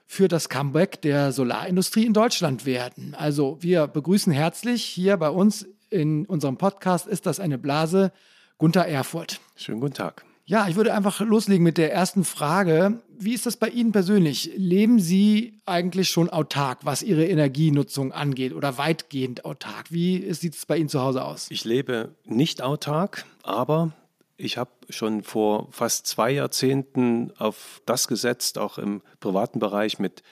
[0.05, 3.15] für das Comeback der Solarindustrie in Deutschland werden.
[3.17, 8.11] Also wir begrüßen herzlich hier bei uns in unserem Podcast Ist das eine Blase?
[8.57, 9.39] Gunther Erfurt.
[9.55, 10.25] Schönen guten Tag.
[10.45, 13.01] Ja, ich würde einfach loslegen mit der ersten Frage.
[13.17, 14.51] Wie ist das bei Ihnen persönlich?
[14.57, 19.91] Leben Sie eigentlich schon autark, was Ihre Energienutzung angeht oder weitgehend autark?
[19.91, 21.47] Wie sieht es bei Ihnen zu Hause aus?
[21.49, 23.93] Ich lebe nicht autark, aber
[24.35, 30.23] ich habe schon vor fast zwei Jahrzehnten auf das gesetzt, auch im privaten Bereich mit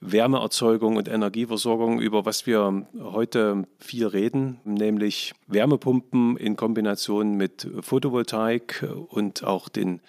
[0.00, 8.86] Wärmeerzeugung und Energieversorgung, über was wir heute viel reden, nämlich Wärmepumpen in Kombination mit Photovoltaik
[9.08, 10.00] und auch den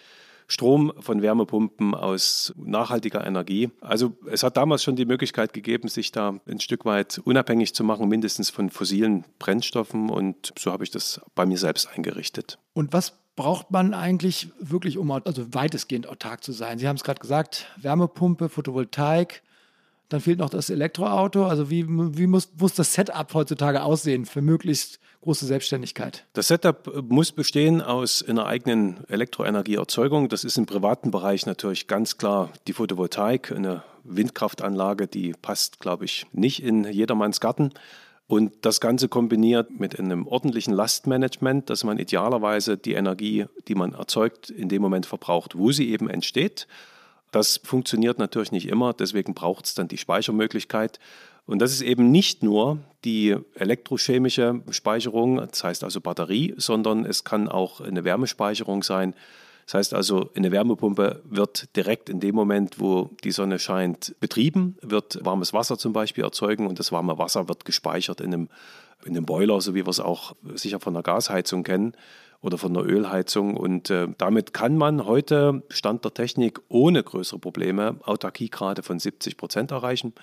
[0.50, 3.70] Strom von Wärmepumpen aus nachhaltiger Energie.
[3.82, 7.84] Also es hat damals schon die Möglichkeit gegeben, sich da ein Stück weit unabhängig zu
[7.84, 10.10] machen, mindestens von fossilen Brennstoffen.
[10.10, 12.60] Und so habe ich das bei mir selbst eingerichtet.
[12.74, 16.80] Und was braucht man eigentlich wirklich, um also weitestgehend autark zu sein?
[16.80, 19.44] Sie haben es gerade gesagt, Wärmepumpe, Photovoltaik,
[20.10, 21.46] dann fehlt noch das Elektroauto.
[21.46, 26.26] Also wie, wie muss, muss das Setup heutzutage aussehen für möglichst große Selbstständigkeit?
[26.34, 30.30] Das Setup muss bestehen aus einer eigenen Elektroenergieerzeugung.
[30.30, 36.06] Das ist im privaten Bereich natürlich ganz klar die Photovoltaik, eine Windkraftanlage, die passt, glaube
[36.06, 37.72] ich, nicht in jedermanns Garten.
[38.28, 43.94] Und das Ganze kombiniert mit einem ordentlichen Lastmanagement, dass man idealerweise die Energie, die man
[43.94, 46.68] erzeugt, in dem Moment verbraucht, wo sie eben entsteht.
[47.32, 51.00] Das funktioniert natürlich nicht immer, deswegen braucht es dann die Speichermöglichkeit.
[51.46, 57.24] Und das ist eben nicht nur die elektrochemische Speicherung, das heißt also Batterie, sondern es
[57.24, 59.14] kann auch eine Wärmespeicherung sein.
[59.66, 64.78] Das heißt also, eine Wärmepumpe wird direkt in dem Moment, wo die Sonne scheint, betrieben,
[64.82, 68.50] wird warmes Wasser zum Beispiel erzeugen und das warme Wasser wird gespeichert in einem,
[69.06, 71.96] in einem Boiler, so wie wir es auch sicher von der Gasheizung kennen
[72.42, 73.58] oder von der Ölheizung.
[73.58, 79.38] Und äh, damit kann man heute, Stand der Technik, ohne größere Probleme Autarkiegrade von 70
[79.38, 80.14] Prozent erreichen.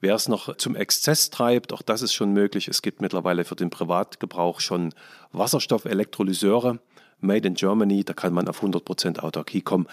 [0.00, 2.68] Wer es noch zum Exzess treibt, auch das ist schon möglich.
[2.68, 4.92] Es gibt mittlerweile für den Privatgebrauch schon
[5.32, 6.80] Wasserstoffelektrolyseure,
[7.20, 8.04] made in Germany.
[8.04, 9.86] Da kann man auf 100 Prozent Autarkie kommen.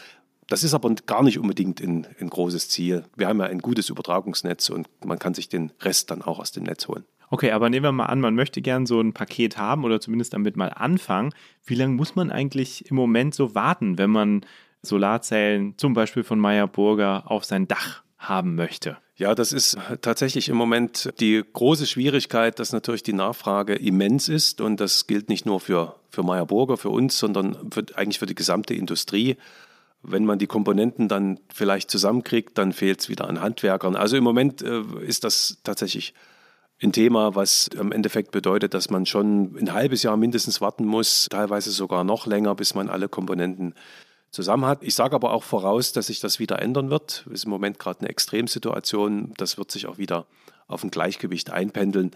[0.48, 3.06] Das ist aber gar nicht unbedingt ein, ein großes Ziel.
[3.15, 6.52] Wir haben ja ein gutes Übertragungsnetz und man kann sich den Rest dann auch aus
[6.52, 7.06] dem Netz holen.
[7.30, 10.34] Okay, aber nehmen wir mal an, man möchte gern so ein Paket haben oder zumindest
[10.34, 11.34] damit mal anfangen.
[11.63, 14.46] Wie lange muss man eigentlich im Moment so warten, wenn man
[14.82, 18.98] Solarzellen zum Beispiel von Meyer Burger auf sein Dach haben möchte?
[19.15, 24.62] Ja, das ist tatsächlich im Moment die große Schwierigkeit, dass natürlich die Nachfrage immens ist
[24.62, 28.28] und das gilt nicht nur für, für Meyer Burger, für uns, sondern für, eigentlich für
[28.28, 29.36] die gesamte Industrie.
[30.02, 33.98] Wenn man die Komponenten dann vielleicht zusammenkriegt, dann fehlt es wieder an Handwerkern.
[33.98, 36.13] Also im Moment äh, ist das tatsächlich
[36.82, 41.28] ein Thema, was im Endeffekt bedeutet, dass man schon ein halbes Jahr mindestens warten muss,
[41.30, 43.74] teilweise sogar noch länger, bis man alle Komponenten
[44.32, 44.84] zusammen hat.
[44.84, 47.26] Ich sage aber auch voraus, dass sich das wieder ändern wird.
[47.32, 49.34] Ist im Moment gerade eine Extremsituation.
[49.38, 50.26] Das wird sich auch wieder
[50.68, 52.12] auf ein Gleichgewicht einpendeln.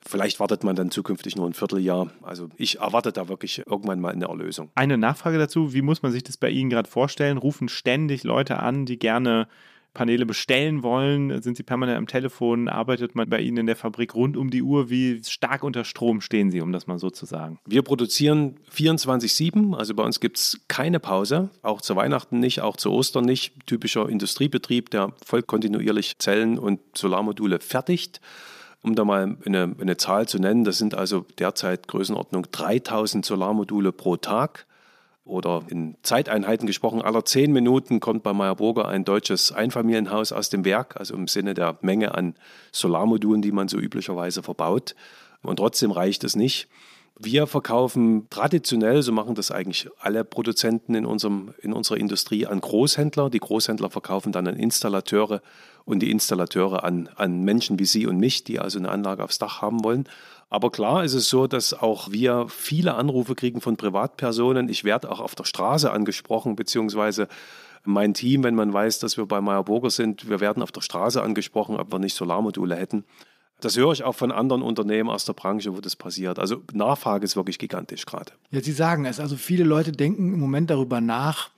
[0.00, 2.10] Vielleicht wartet man dann zukünftig nur ein Vierteljahr.
[2.22, 4.70] Also ich erwarte da wirklich irgendwann mal eine Erlösung.
[4.76, 7.36] Eine Nachfrage dazu, wie muss man sich das bei Ihnen gerade vorstellen?
[7.36, 9.48] Rufen ständig Leute an, die gerne
[9.98, 11.42] Paneele bestellen wollen?
[11.42, 12.68] Sind Sie permanent am Telefon?
[12.68, 14.90] Arbeitet man bei Ihnen in der Fabrik rund um die Uhr?
[14.90, 17.58] Wie stark unter Strom stehen Sie, um das mal so zu sagen?
[17.66, 22.76] Wir produzieren 24-7, also bei uns gibt es keine Pause, auch zu Weihnachten nicht, auch
[22.76, 23.54] zu Ostern nicht.
[23.66, 28.20] Typischer Industriebetrieb, der voll kontinuierlich Zellen und Solarmodule fertigt.
[28.82, 33.90] Um da mal eine, eine Zahl zu nennen, das sind also derzeit Größenordnung 3000 Solarmodule
[33.90, 34.68] pro Tag
[35.28, 40.48] oder in Zeiteinheiten gesprochen, aller zehn Minuten kommt bei Meyer Burger ein deutsches Einfamilienhaus aus
[40.48, 42.34] dem Werk, also im Sinne der Menge an
[42.72, 44.94] Solarmodulen, die man so üblicherweise verbaut.
[45.42, 46.68] Und trotzdem reicht es nicht.
[47.20, 52.60] Wir verkaufen traditionell, so machen das eigentlich alle Produzenten in, unserem, in unserer Industrie, an
[52.60, 53.28] Großhändler.
[53.28, 55.42] Die Großhändler verkaufen dann an Installateure
[55.84, 59.38] und die Installateure an, an Menschen wie Sie und mich, die also eine Anlage aufs
[59.38, 60.08] Dach haben wollen.
[60.48, 64.68] Aber klar ist es so, dass auch wir viele Anrufe kriegen von Privatpersonen.
[64.68, 67.26] Ich werde auch auf der Straße angesprochen, beziehungsweise
[67.84, 70.82] mein Team, wenn man weiß, dass wir bei Meyer Burger sind, wir werden auf der
[70.82, 73.04] Straße angesprochen, ob wir nicht Solarmodule hätten.
[73.60, 76.38] Das höre ich auch von anderen Unternehmen aus der Branche, wo das passiert.
[76.38, 78.32] Also Nachfrage ist wirklich gigantisch gerade.
[78.50, 79.18] Ja, Sie sagen es.
[79.18, 81.50] Also viele Leute denken im Moment darüber nach,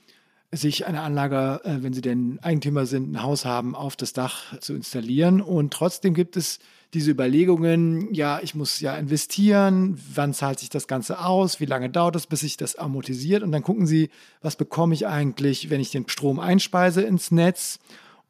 [0.53, 4.59] sich eine Anlage, äh, wenn sie denn Eigentümer sind, ein Haus haben, auf das Dach
[4.59, 5.41] zu installieren.
[5.41, 6.59] Und trotzdem gibt es
[6.93, 11.89] diese Überlegungen, ja, ich muss ja investieren, wann zahlt sich das Ganze aus, wie lange
[11.89, 14.11] dauert es, bis sich das amortisiert und dann gucken Sie,
[14.43, 17.79] was bekomme ich eigentlich, wenn ich den Strom einspeise ins Netz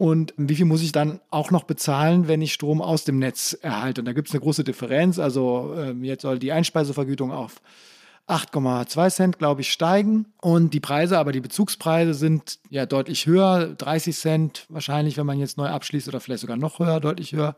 [0.00, 3.52] und wie viel muss ich dann auch noch bezahlen, wenn ich Strom aus dem Netz
[3.60, 4.00] erhalte.
[4.00, 7.60] Und da gibt es eine große Differenz, also äh, jetzt soll die Einspeisevergütung auf
[8.26, 10.24] 8,2 Cent, glaube ich, steigen.
[10.40, 15.38] Und die Preise, aber die Bezugspreise sind ja deutlich höher, 30 Cent wahrscheinlich, wenn man
[15.38, 17.54] jetzt neu abschließt oder vielleicht sogar noch höher, deutlich höher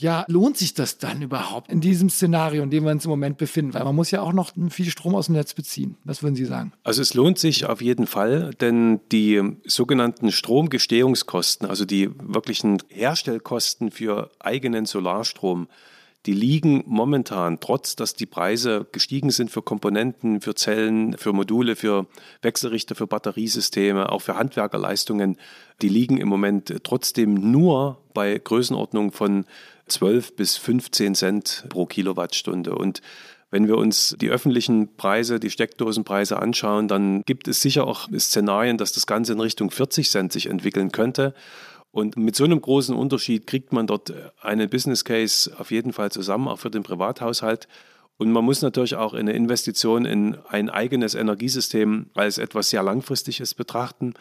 [0.00, 3.36] ja, lohnt sich das dann überhaupt in diesem Szenario, in dem wir uns im Moment
[3.36, 3.74] befinden?
[3.74, 5.96] Weil man muss ja auch noch viel Strom aus dem Netz beziehen.
[6.04, 6.72] Was würden Sie sagen?
[6.82, 13.90] Also es lohnt sich auf jeden Fall, denn die sogenannten Stromgestehungskosten, also die wirklichen Herstellkosten
[13.90, 15.68] für eigenen Solarstrom,
[16.26, 21.76] die liegen momentan, trotz dass die Preise gestiegen sind für Komponenten, für Zellen, für Module,
[21.76, 22.06] für
[22.42, 25.38] Wechselrichter, für Batteriesysteme, auch für Handwerkerleistungen,
[25.80, 29.46] die liegen im Moment trotzdem nur bei Größenordnung von
[29.90, 32.74] 12 bis 15 Cent pro Kilowattstunde.
[32.74, 33.02] Und
[33.50, 38.78] wenn wir uns die öffentlichen Preise, die Steckdosenpreise anschauen, dann gibt es sicher auch Szenarien,
[38.78, 41.34] dass das Ganze in Richtung 40 Cent sich entwickeln könnte.
[41.90, 46.12] Und mit so einem großen Unterschied kriegt man dort einen Business Case auf jeden Fall
[46.12, 47.66] zusammen, auch für den Privathaushalt.
[48.16, 53.54] Und man muss natürlich auch eine Investition in ein eigenes Energiesystem als etwas sehr Langfristiges
[53.54, 54.14] betrachten.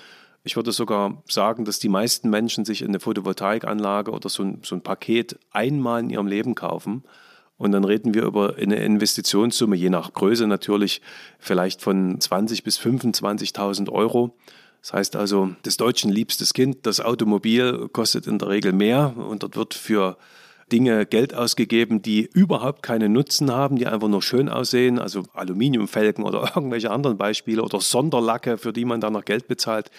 [0.43, 4.75] Ich würde sogar sagen, dass die meisten Menschen sich eine Photovoltaikanlage oder so ein, so
[4.75, 7.03] ein Paket einmal in ihrem Leben kaufen.
[7.57, 11.01] Und dann reden wir über eine Investitionssumme, je nach Größe natürlich,
[11.39, 14.33] vielleicht von 20.000 bis 25.000 Euro.
[14.81, 19.43] Das heißt also, des Deutschen liebstes Kind, das Automobil kostet in der Regel mehr und
[19.43, 20.17] dort wird für
[20.71, 26.23] Dinge Geld ausgegeben, die überhaupt keinen Nutzen haben, die einfach nur schön aussehen, also Aluminiumfelgen
[26.23, 29.89] oder irgendwelche anderen Beispiele oder Sonderlacke, für die man dann noch Geld bezahlt.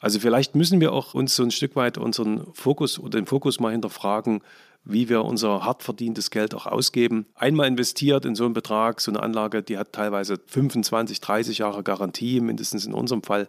[0.00, 3.60] Also vielleicht müssen wir auch uns so ein Stück weit unseren Fokus oder den Fokus
[3.60, 4.42] mal hinterfragen,
[4.84, 7.26] wie wir unser hart verdientes Geld auch ausgeben.
[7.34, 11.82] Einmal investiert in so einen Betrag, so eine Anlage, die hat teilweise 25, 30 Jahre
[11.82, 13.48] Garantie, mindestens in unserem Fall.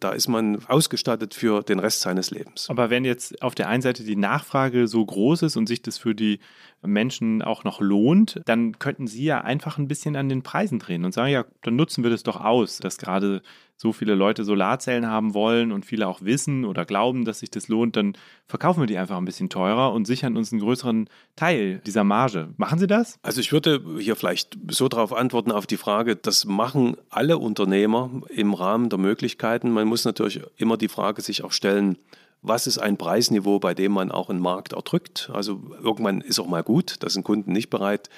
[0.00, 2.68] Da ist man ausgestattet für den Rest seines Lebens.
[2.68, 5.96] Aber wenn jetzt auf der einen Seite die Nachfrage so groß ist und sich das
[5.96, 6.40] für die
[6.82, 11.06] Menschen auch noch lohnt, dann könnten Sie ja einfach ein bisschen an den Preisen drehen
[11.06, 13.40] und sagen, ja, dann nutzen wir das doch aus, dass gerade
[13.76, 17.68] so viele Leute Solarzellen haben wollen und viele auch wissen oder glauben, dass sich das
[17.68, 21.80] lohnt, dann verkaufen wir die einfach ein bisschen teurer und sichern uns einen größeren Teil
[21.84, 22.50] dieser Marge.
[22.56, 23.18] Machen Sie das?
[23.22, 28.10] Also ich würde hier vielleicht so darauf antworten auf die Frage, das machen alle Unternehmer
[28.28, 29.70] im Rahmen der Möglichkeiten.
[29.70, 31.98] Man muss natürlich immer die Frage sich auch stellen,
[32.46, 35.30] was ist ein Preisniveau, bei dem man auch einen Markt erdrückt?
[35.32, 38.10] Also irgendwann ist auch mal gut, da sind Kunden nicht bereit,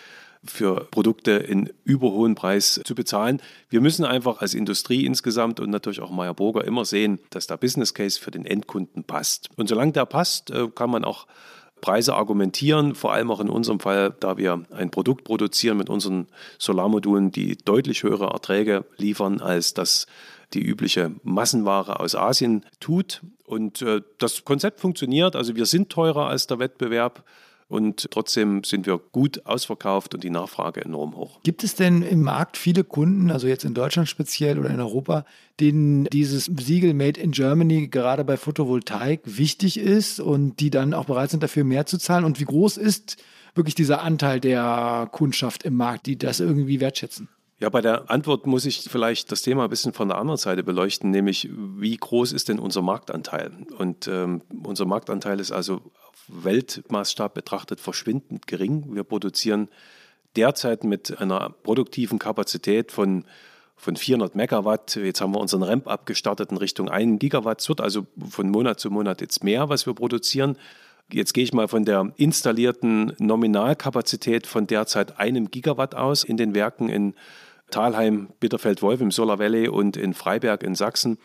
[0.47, 3.41] für Produkte in überhohen Preis zu bezahlen.
[3.69, 7.57] Wir müssen einfach als Industrie insgesamt und natürlich auch Meyer Burger immer sehen, dass der
[7.57, 9.49] Business Case für den Endkunden passt.
[9.57, 11.27] Und solange der passt, äh, kann man auch
[11.81, 16.27] Preise argumentieren, vor allem auch in unserem Fall, da wir ein Produkt produzieren mit unseren
[16.59, 20.07] Solarmodulen, die deutlich höhere Erträge liefern, als das
[20.55, 23.21] die übliche Massenware aus Asien tut.
[23.45, 27.25] Und äh, das Konzept funktioniert, also wir sind teurer als der Wettbewerb.
[27.69, 31.41] Und trotzdem sind wir gut ausverkauft und die Nachfrage enorm hoch.
[31.43, 35.25] Gibt es denn im Markt viele Kunden, also jetzt in Deutschland speziell oder in Europa,
[35.59, 41.07] denen dieses Siegel Made in Germany gerade bei Photovoltaik wichtig ist und die dann auch
[41.07, 42.25] bereit sind, dafür mehr zu zahlen?
[42.25, 43.17] Und wie groß ist
[43.57, 47.29] wirklich dieser Anteil der Kundschaft im Markt, die das irgendwie wertschätzen?
[47.59, 50.63] Ja, bei der Antwort muss ich vielleicht das Thema ein bisschen von der anderen Seite
[50.63, 53.51] beleuchten, nämlich wie groß ist denn unser Marktanteil?
[53.79, 55.81] Und ähm, unser Marktanteil ist also
[56.29, 58.95] Weltmaßstab betrachtet verschwindend gering.
[58.95, 59.69] Wir produzieren
[60.37, 63.25] derzeit mit einer produktiven Kapazität von,
[63.77, 64.97] von 400 Megawatt.
[64.97, 67.61] Jetzt haben wir unseren Ramp abgestartet in Richtung 1 Gigawatt.
[67.61, 70.57] Es wird also von Monat zu Monat jetzt mehr, was wir produzieren.
[71.13, 76.55] Jetzt gehe ich mal von der installierten Nominalkapazität von derzeit einem Gigawatt aus in den
[76.55, 77.15] Werken in
[77.71, 81.19] Thalheim, Bitterfeld-Wolf im Solar Valley und in Freiberg in Sachsen.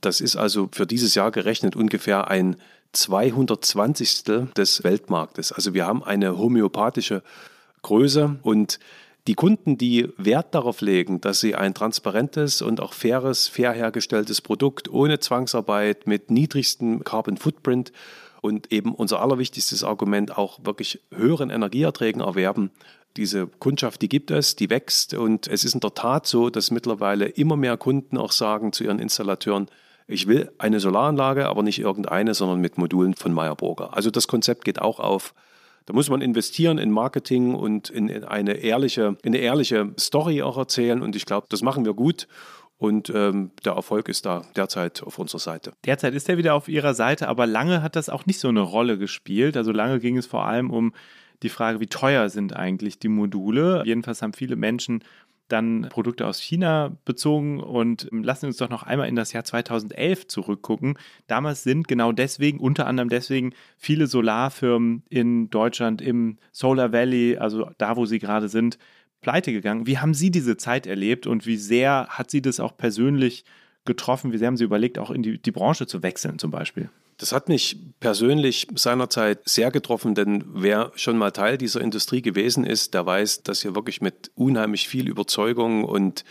[0.00, 2.56] Das ist also für dieses Jahr gerechnet ungefähr ein
[2.92, 4.52] 220.
[4.56, 5.52] des Weltmarktes.
[5.52, 7.22] Also wir haben eine homöopathische
[7.82, 8.78] Größe und
[9.26, 14.40] die Kunden, die Wert darauf legen, dass sie ein transparentes und auch faires, fair hergestelltes
[14.40, 17.92] Produkt ohne Zwangsarbeit mit niedrigstem Carbon Footprint
[18.40, 22.70] und eben unser allerwichtigstes Argument auch wirklich höheren Energieerträgen erwerben.
[23.16, 26.70] Diese Kundschaft, die gibt es, die wächst und es ist in der Tat so, dass
[26.70, 29.68] mittlerweile immer mehr Kunden auch sagen zu ihren Installateuren,
[30.10, 33.96] ich will eine Solaranlage, aber nicht irgendeine, sondern mit Modulen von Meyer Burger.
[33.96, 35.34] Also das Konzept geht auch auf.
[35.86, 40.42] Da muss man investieren in Marketing und in, in eine ehrliche, in eine ehrliche Story
[40.42, 41.02] auch erzählen.
[41.02, 42.28] Und ich glaube, das machen wir gut.
[42.76, 45.72] Und ähm, der Erfolg ist da derzeit auf unserer Seite.
[45.84, 48.60] Derzeit ist er wieder auf Ihrer Seite, aber lange hat das auch nicht so eine
[48.62, 49.56] Rolle gespielt.
[49.56, 50.94] Also lange ging es vor allem um
[51.42, 53.82] die Frage, wie teuer sind eigentlich die Module.
[53.84, 55.04] Jedenfalls haben viele Menschen
[55.52, 60.28] dann Produkte aus China bezogen und lassen uns doch noch einmal in das Jahr 2011
[60.28, 60.98] zurückgucken.
[61.26, 67.70] Damals sind genau deswegen, unter anderem deswegen, viele Solarfirmen in Deutschland im Solar Valley, also
[67.78, 68.78] da, wo sie gerade sind,
[69.20, 69.86] pleite gegangen.
[69.86, 73.44] Wie haben Sie diese Zeit erlebt und wie sehr hat Sie das auch persönlich
[73.84, 74.32] getroffen?
[74.32, 76.90] Wie sehr haben Sie überlegt, auch in die, die Branche zu wechseln zum Beispiel?
[77.18, 82.64] Das hat mich persönlich seinerzeit sehr getroffen, denn wer schon mal Teil dieser Industrie gewesen
[82.64, 86.24] ist, der weiß, dass hier wirklich mit unheimlich viel Überzeugung und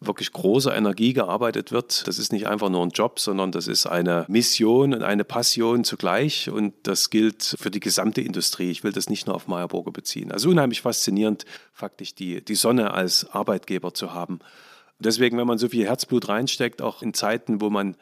[0.00, 2.08] wirklich großer Energie gearbeitet wird.
[2.08, 5.84] Das ist nicht einfach nur ein Job, sondern das ist eine Mission und eine Passion
[5.84, 6.48] zugleich.
[6.48, 8.70] Und das gilt für die gesamte Industrie.
[8.70, 10.32] Ich will das nicht nur auf Meyer Burger beziehen.
[10.32, 11.44] Also unheimlich faszinierend,
[11.74, 14.40] faktisch die, die Sonne als Arbeitgeber zu haben.
[15.00, 17.96] Deswegen, wenn man so viel Herzblut reinsteckt, auch in Zeiten, wo man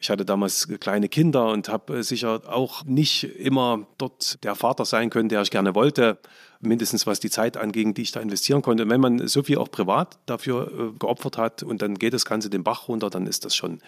[0.00, 5.10] ich hatte damals kleine Kinder und habe sicher auch nicht immer dort der Vater sein
[5.10, 6.18] können, der ich gerne wollte,
[6.60, 8.84] mindestens was die Zeit anging, die ich da investieren konnte.
[8.84, 12.24] Und wenn man so viel auch privat dafür äh, geopfert hat und dann geht das
[12.24, 13.80] Ganze den Bach runter, dann ist das schon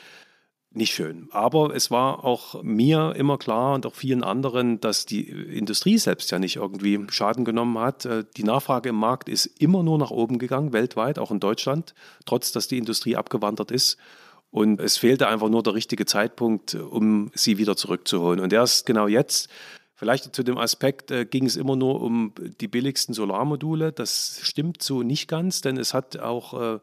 [0.72, 1.28] nicht schön.
[1.32, 6.30] Aber es war auch mir immer klar und auch vielen anderen, dass die Industrie selbst
[6.30, 8.04] ja nicht irgendwie Schaden genommen hat.
[8.04, 11.94] Äh, die Nachfrage im Markt ist immer nur nach oben gegangen, weltweit, auch in Deutschland,
[12.24, 13.98] trotz dass die Industrie abgewandert ist.
[14.52, 18.40] Und es fehlte einfach nur der richtige Zeitpunkt, um sie wieder zurückzuholen.
[18.40, 19.48] Und erst genau jetzt,
[19.94, 23.92] vielleicht zu dem Aspekt, äh, ging es immer nur um die billigsten Solarmodule.
[23.92, 26.78] Das stimmt so nicht ganz, denn es hat auch äh,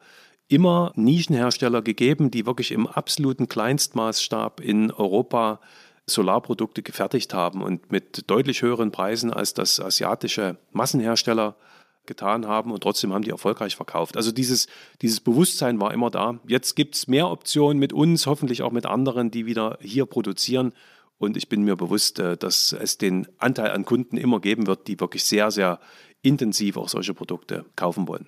[0.48, 5.60] immer Nischenhersteller gegeben, die wirklich im absoluten Kleinstmaßstab in Europa
[6.06, 11.58] Solarprodukte gefertigt haben und mit deutlich höheren Preisen als das asiatische Massenhersteller
[12.06, 14.16] getan haben und trotzdem haben die erfolgreich verkauft.
[14.16, 14.68] Also dieses,
[15.02, 16.40] dieses Bewusstsein war immer da.
[16.48, 20.72] Jetzt gibt es mehr Optionen mit uns, hoffentlich auch mit anderen, die wieder hier produzieren.
[21.20, 24.88] Und ich bin mir bewusst, äh, dass es den Anteil an Kunden immer geben wird,
[24.88, 25.80] die wirklich sehr, sehr
[26.22, 28.28] intensiv auch solche Produkte kaufen wollen.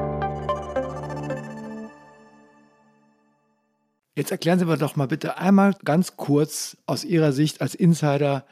[4.15, 8.45] Jetzt erklären Sie mir doch mal bitte einmal ganz kurz aus Ihrer Sicht als Insider,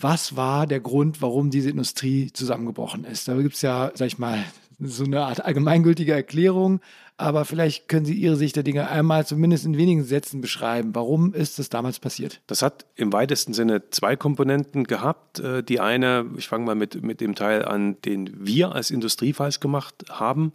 [0.00, 3.26] was war der Grund, warum diese Industrie zusammengebrochen ist?
[3.26, 4.44] Da gibt es ja, sag ich mal,
[4.78, 6.80] so eine Art allgemeingültige Erklärung,
[7.16, 10.94] aber vielleicht können Sie Ihre Sicht der Dinge einmal zumindest in wenigen Sätzen beschreiben.
[10.94, 12.40] Warum ist das damals passiert?
[12.46, 15.40] Das hat im weitesten Sinne zwei Komponenten gehabt.
[15.40, 19.32] Äh, die eine, ich fange mal mit, mit dem Teil an, den wir als Industrie
[19.32, 20.52] falsch gemacht haben.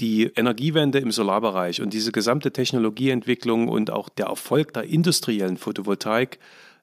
[0.00, 6.38] Die Energiewende im Solarbereich und diese gesamte Technologieentwicklung und auch der Erfolg der industriellen Photovoltaik,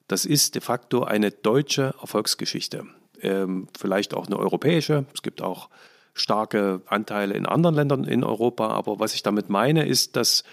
[0.06, 2.86] das ist de facto eine deutsche Erfolgsgeschichte.
[3.20, 5.04] Ähm, vielleicht auch eine europäische.
[5.12, 5.68] Es gibt auch
[6.14, 8.68] starke Anteile in anderen Ländern in Europa.
[8.68, 10.44] Aber was ich damit meine, ist, dass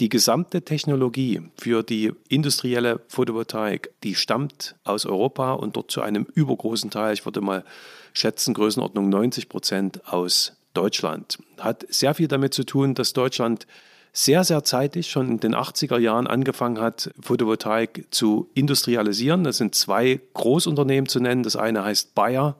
[0.00, 6.26] die gesamte Technologie für die industrielle Photovoltaik, die stammt aus Europa und dort zu einem
[6.34, 7.64] übergroßen Teil, ich würde mal
[8.12, 11.38] schätzen, Größenordnung 90 Prozent aus Deutschland.
[11.58, 13.66] Hat sehr viel damit zu tun, dass Deutschland
[14.12, 19.44] sehr, sehr zeitig, schon in den 80er Jahren angefangen hat, Photovoltaik zu industrialisieren.
[19.44, 21.42] Das sind zwei Großunternehmen zu nennen.
[21.42, 22.56] Das eine heißt Bayer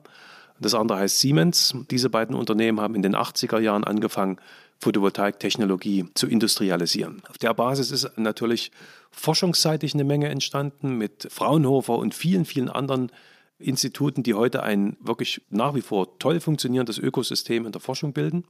[0.59, 1.75] das andere heißt Siemens.
[1.91, 4.37] Diese beiden Unternehmen haben in den 80er Jahren angefangen,
[4.79, 7.23] Photovoltaiktechnologie zu industrialisieren.
[7.29, 8.71] Auf der Basis ist natürlich
[9.11, 13.11] forschungsseitig eine Menge entstanden mit Fraunhofer und vielen, vielen anderen
[13.59, 18.45] Instituten, die heute ein wirklich nach wie vor toll funktionierendes Ökosystem in der Forschung bilden.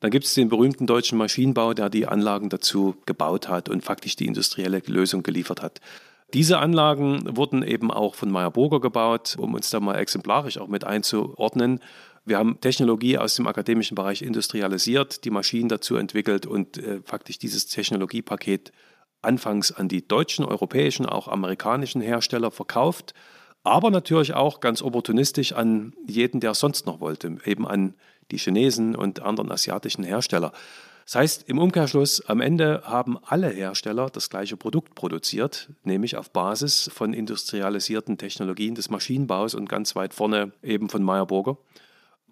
[0.00, 4.16] Dann gibt es den berühmten deutschen Maschinenbau, der die Anlagen dazu gebaut hat und faktisch
[4.16, 5.80] die industrielle Lösung geliefert hat.
[6.34, 10.68] Diese Anlagen wurden eben auch von Meyer Burger gebaut, um uns da mal exemplarisch auch
[10.68, 11.80] mit einzuordnen.
[12.24, 17.38] Wir haben Technologie aus dem akademischen Bereich industrialisiert, die Maschinen dazu entwickelt und äh, faktisch
[17.38, 18.72] dieses Technologiepaket
[19.22, 23.14] anfangs an die deutschen, europäischen, auch amerikanischen Hersteller verkauft,
[23.66, 27.94] aber natürlich auch ganz opportunistisch an jeden, der es sonst noch wollte, eben an
[28.30, 30.52] die Chinesen und anderen asiatischen Hersteller.
[31.04, 36.30] Das heißt, im Umkehrschluss, am Ende haben alle Hersteller das gleiche Produkt produziert, nämlich auf
[36.30, 41.58] Basis von industrialisierten Technologien des Maschinenbaus und ganz weit vorne eben von Meyer Burger.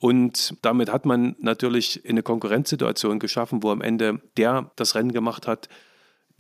[0.01, 5.47] Und damit hat man natürlich eine Konkurrenzsituation geschaffen, wo am Ende der das Rennen gemacht
[5.47, 5.69] hat,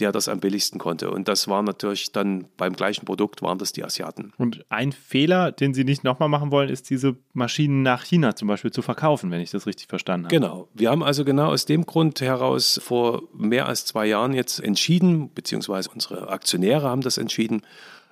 [0.01, 1.11] der das am billigsten konnte.
[1.11, 4.33] Und das war natürlich dann beim gleichen Produkt, waren das die Asiaten.
[4.39, 8.49] Und ein Fehler, den Sie nicht nochmal machen wollen, ist diese Maschinen nach China zum
[8.49, 10.35] Beispiel zu verkaufen, wenn ich das richtig verstanden habe.
[10.35, 10.69] Genau.
[10.75, 15.33] Wir haben also genau aus dem Grund heraus vor mehr als zwei Jahren jetzt entschieden,
[15.33, 17.63] beziehungsweise unsere Aktionäre haben das entschieden,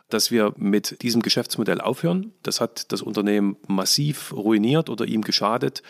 [0.09, 2.33] dass wir mit diesem Geschäftsmodell aufhören.
[2.43, 5.83] Das hat das Unternehmen massiv ruiniert oder ihm geschadet.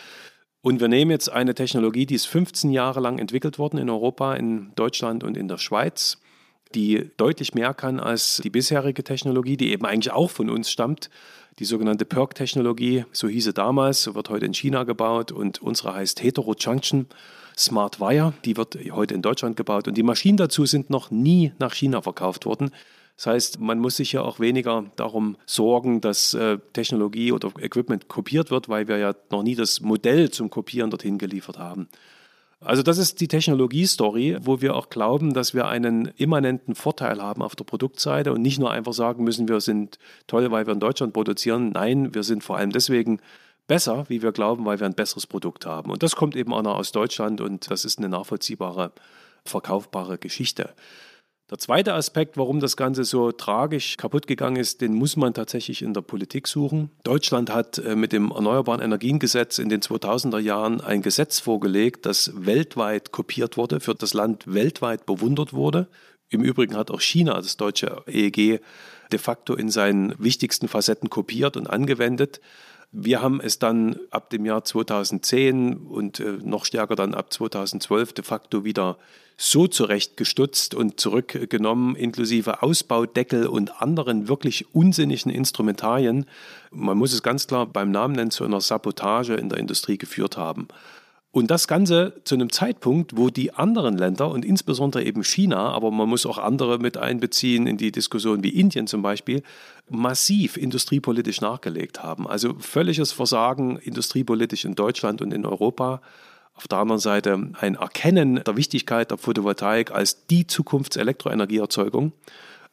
[0.63, 4.33] Und wir nehmen jetzt eine Technologie, die ist 15 Jahre lang entwickelt worden in Europa,
[4.35, 6.19] in Deutschland und in der Schweiz,
[6.73, 11.09] die deutlich mehr kann als die bisherige Technologie, die eben eigentlich auch von uns stammt.
[11.59, 15.95] Die sogenannte PERC-Technologie, so hieß sie damals, so wird heute in China gebaut und unsere
[15.95, 17.07] heißt Heterojunction.
[17.57, 21.51] Smart Wire, die wird heute in Deutschland gebaut und die Maschinen dazu sind noch nie
[21.59, 22.71] nach China verkauft worden.
[23.15, 28.07] Das heißt, man muss sich ja auch weniger darum sorgen, dass äh, Technologie oder Equipment
[28.07, 31.87] kopiert wird, weil wir ja noch nie das Modell zum Kopieren dorthin geliefert haben.
[32.65, 37.41] Also das ist die Technologie-Story, wo wir auch glauben, dass wir einen immanenten Vorteil haben
[37.41, 40.79] auf der Produktseite und nicht nur einfach sagen müssen, wir sind toll, weil wir in
[40.79, 41.71] Deutschland produzieren.
[41.71, 43.19] Nein, wir sind vor allem deswegen
[43.67, 45.91] besser, wie wir glauben, weil wir ein besseres Produkt haben.
[45.91, 48.93] Und das kommt eben auch noch aus Deutschland und das ist eine nachvollziehbare,
[49.45, 50.73] verkaufbare Geschichte.
[51.53, 55.83] Der zweite Aspekt, warum das Ganze so tragisch kaputt gegangen ist, den muss man tatsächlich
[55.83, 56.89] in der Politik suchen.
[57.03, 62.31] Deutschland hat äh, mit dem Erneuerbaren Energiengesetz in den 2000er Jahren ein Gesetz vorgelegt, das
[62.35, 65.89] weltweit kopiert wurde, für das Land weltweit bewundert wurde.
[66.29, 68.59] Im Übrigen hat auch China das deutsche EEG
[69.11, 72.41] de facto in seinen wichtigsten Facetten kopiert und angewendet.
[72.91, 78.13] Wir haben es dann ab dem Jahr 2010 und äh, noch stärker dann ab 2012
[78.13, 78.97] de facto wieder
[79.37, 86.25] so zurechtgestutzt und zurückgenommen, inklusive Ausbaudeckel und anderen wirklich unsinnigen Instrumentarien.
[86.71, 90.37] Man muss es ganz klar beim Namen nennen, zu einer Sabotage in der Industrie geführt
[90.37, 90.67] haben.
[91.35, 95.89] Und das Ganze zu einem Zeitpunkt, wo die anderen Länder und insbesondere eben China, aber
[95.89, 99.41] man muss auch andere mit einbeziehen in die Diskussion wie Indien zum Beispiel,
[99.89, 102.27] massiv industriepolitisch nachgelegt haben.
[102.27, 106.03] Also völliges Versagen industriepolitisch in Deutschland und in Europa.
[106.53, 112.13] Auf der anderen Seite ein Erkennen der Wichtigkeit der Photovoltaik als die Zukunftselektroenergieerzeugung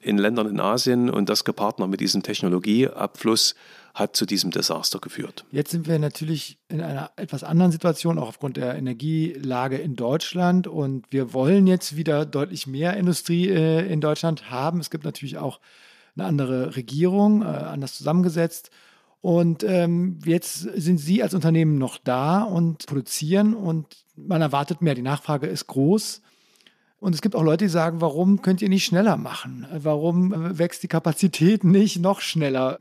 [0.00, 3.54] in Ländern in Asien und das gepaart mit diesem Technologieabfluss
[3.94, 5.44] hat zu diesem Desaster geführt.
[5.50, 10.66] Jetzt sind wir natürlich in einer etwas anderen Situation, auch aufgrund der Energielage in Deutschland.
[10.66, 14.80] Und wir wollen jetzt wieder deutlich mehr Industrie äh, in Deutschland haben.
[14.80, 15.60] Es gibt natürlich auch
[16.16, 18.70] eine andere Regierung, äh, anders zusammengesetzt.
[19.20, 24.94] Und ähm, jetzt sind Sie als Unternehmen noch da und produzieren und man erwartet mehr.
[24.94, 26.22] Die Nachfrage ist groß.
[27.00, 29.66] Und es gibt auch Leute, die sagen, warum könnt ihr nicht schneller machen?
[29.72, 32.78] Warum äh, wächst die Kapazität nicht noch schneller?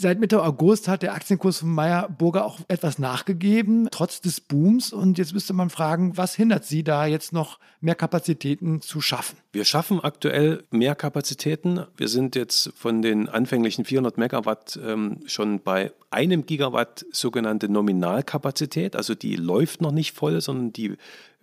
[0.00, 4.92] Seit Mitte August hat der Aktienkurs von Meyer Burger auch etwas nachgegeben, trotz des Booms.
[4.92, 9.36] Und jetzt müsste man fragen, was hindert Sie da jetzt noch mehr Kapazitäten zu schaffen?
[9.50, 11.80] Wir schaffen aktuell mehr Kapazitäten.
[11.96, 18.94] Wir sind jetzt von den anfänglichen 400 Megawatt ähm, schon bei einem Gigawatt sogenannte Nominalkapazität.
[18.94, 20.94] Also die läuft noch nicht voll, sondern die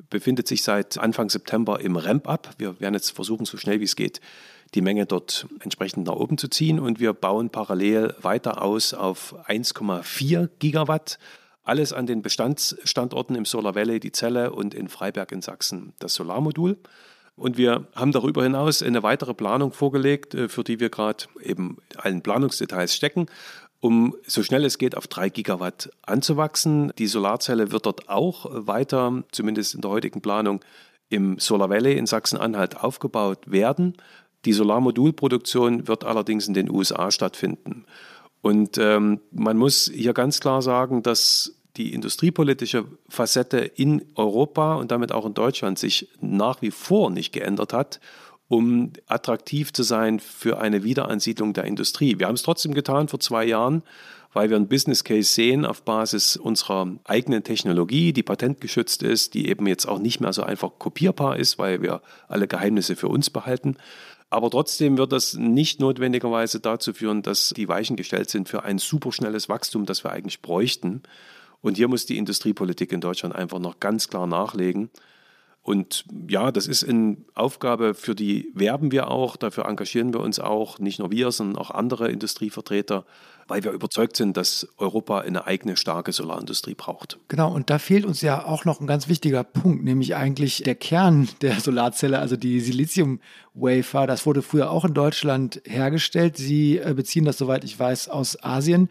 [0.10, 2.52] befindet sich seit Anfang September im Ramp-up.
[2.58, 4.22] Wir werden jetzt versuchen, so schnell wie es geht,
[4.76, 6.80] die Menge dort entsprechend nach oben zu ziehen.
[6.80, 11.18] Und wir bauen parallel weiter aus auf 1,4 Gigawatt.
[11.64, 16.14] Alles an den Bestandsstandorten im Solar Valley, die Zelle und in Freiberg in Sachsen das
[16.14, 16.78] Solarmodul.
[17.36, 21.78] Und wir haben darüber hinaus eine weitere Planung vorgelegt, äh, für die wir gerade eben
[21.98, 23.28] allen Planungsdetails stecken,
[23.82, 26.94] um so schnell es geht auf 3 Gigawatt anzuwachsen.
[26.98, 30.62] Die Solarzelle wird dort auch weiter, zumindest in der heutigen Planung,
[31.10, 33.96] im Solar Valley in Sachsen-Anhalt aufgebaut werden.
[34.46, 37.86] Die Solarmodulproduktion wird allerdings in den USA stattfinden.
[38.42, 44.92] Und ähm, man muss hier ganz klar sagen, dass die industriepolitische Facette in Europa und
[44.92, 48.00] damit auch in Deutschland sich nach wie vor nicht geändert hat,
[48.48, 52.20] um attraktiv zu sein für eine Wiederansiedlung der Industrie.
[52.20, 53.82] Wir haben es trotzdem getan vor zwei Jahren,
[54.34, 59.48] weil wir einen Business Case sehen auf Basis unserer eigenen Technologie, die patentgeschützt ist, die
[59.48, 63.30] eben jetzt auch nicht mehr so einfach kopierbar ist, weil wir alle Geheimnisse für uns
[63.30, 63.78] behalten,
[64.30, 68.80] aber trotzdem wird das nicht notwendigerweise dazu führen, dass die Weichen gestellt sind für ein
[68.80, 71.04] superschnelles Wachstum, das wir eigentlich bräuchten.
[71.62, 74.90] Und hier muss die Industriepolitik in Deutschland einfach noch ganz klar nachlegen.
[75.66, 80.40] Und ja, das ist eine Aufgabe, für die werben wir auch, dafür engagieren wir uns
[80.40, 83.04] auch, nicht nur wir, sondern auch andere Industrievertreter,
[83.48, 87.18] weil wir überzeugt sind, dass Europa eine eigene starke Solarindustrie braucht.
[87.30, 90.76] Genau, und da fehlt uns ja auch noch ein ganz wichtiger Punkt, nämlich eigentlich der
[90.76, 94.06] Kern der Solarzelle, also die Silizium-Wafer.
[94.06, 96.38] Das wurde früher auch in Deutschland hergestellt.
[96.38, 98.90] Sie äh, beziehen das, soweit ich weiß, aus Asien.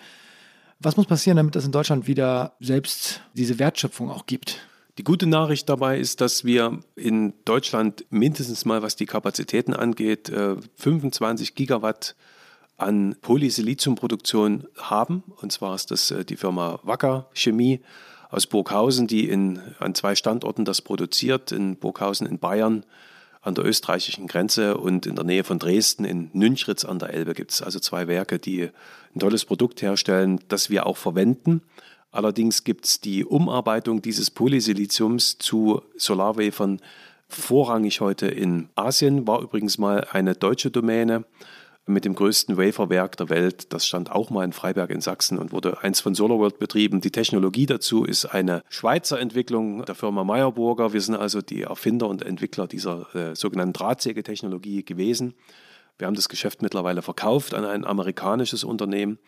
[0.81, 4.67] Was muss passieren, damit es in Deutschland wieder selbst diese Wertschöpfung auch gibt?
[4.97, 10.31] Die gute Nachricht dabei ist, dass wir in Deutschland mindestens mal, was die Kapazitäten angeht,
[10.77, 12.15] 25 äh, Gigawatt
[12.77, 15.25] an Polysiliziumproduktion haben.
[15.41, 17.81] Und zwar ist das äh, die Firma Wacker Chemie
[18.31, 22.85] aus Burghausen, die in, an zwei Standorten das produziert, in Burghausen in Bayern
[23.43, 27.35] an der österreichischen Grenze und in der Nähe von Dresden in Nünchritz an der Elbe
[27.35, 28.71] gibt es also zwei Werke, die
[29.15, 31.63] ein tolles Produkt herstellen, das wir auch verwenden.
[32.15, 36.81] Allerdings gibt es die Umarbeitung dieses Polysiliziums zu Solarwafern
[37.29, 41.25] vorrangig heute in Asien, war übrigens mal eine deutsche Domäne.
[41.87, 43.75] mit dem größten Waferwerk der Welt.
[43.75, 47.03] Das stand auch mal in Freiberg in Sachsen und wurde eins von SolarWorld betrieben.
[47.03, 50.95] Die Technologie dazu ist eine Schweizer Entwicklung der Firma Meyerburger.
[50.95, 55.35] Wir sind also die Erfinder und Entwickler dieser äh, sogenannten Drahtsägetechnologie gewesen.
[55.99, 59.19] Wir haben das Geschäft mittlerweile verkauft an ein amerikanisches Unternehmen.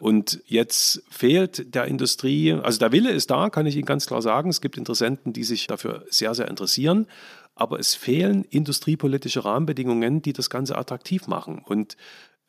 [0.00, 4.22] Und jetzt fehlt der Industrie, also der Wille ist da, kann ich Ihnen ganz klar
[4.22, 4.50] sagen.
[4.50, 7.06] Es gibt Interessenten, die sich dafür sehr, sehr interessieren
[7.60, 11.62] aber es fehlen industriepolitische Rahmenbedingungen, die das Ganze attraktiv machen.
[11.62, 11.96] Und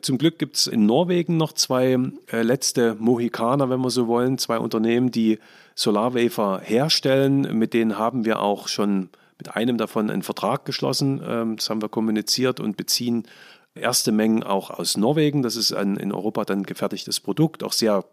[0.01, 1.97] zum Glück gibt es in Norwegen noch zwei
[2.31, 5.39] äh, letzte Mohikaner, wenn wir so wollen, zwei Unternehmen, die
[5.75, 7.41] Solarwafer herstellen.
[7.57, 11.21] Mit denen haben wir auch schon mit einem davon einen Vertrag geschlossen.
[11.23, 13.27] Ähm, das haben wir kommuniziert und beziehen
[13.75, 15.41] erste Mengen auch aus Norwegen.
[15.41, 18.05] Das ist ein in Europa dann gefertigtes Produkt, auch sehr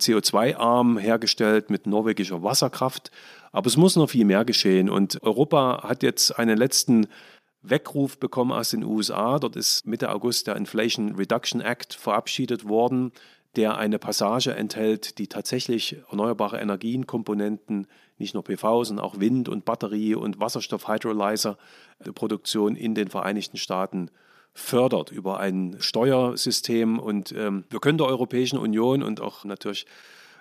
[0.00, 3.10] CO2-arm hergestellt mit norwegischer Wasserkraft.
[3.52, 4.90] Aber es muss noch viel mehr geschehen.
[4.90, 7.06] Und Europa hat jetzt einen letzten
[7.62, 9.38] Weckruf bekommen aus den USA.
[9.38, 13.12] Dort ist Mitte August der Inflation Reduction Act verabschiedet worden,
[13.56, 17.86] der eine Passage enthält, die tatsächlich erneuerbare Energienkomponenten,
[18.18, 24.10] nicht nur PV, sondern auch Wind- und Batterie- und Wasserstoff-Hydrolyzer-Produktion in den Vereinigten Staaten
[24.56, 26.98] fördert über ein Steuersystem.
[26.98, 29.86] Und ähm, wir können der Europäischen Union und auch natürlich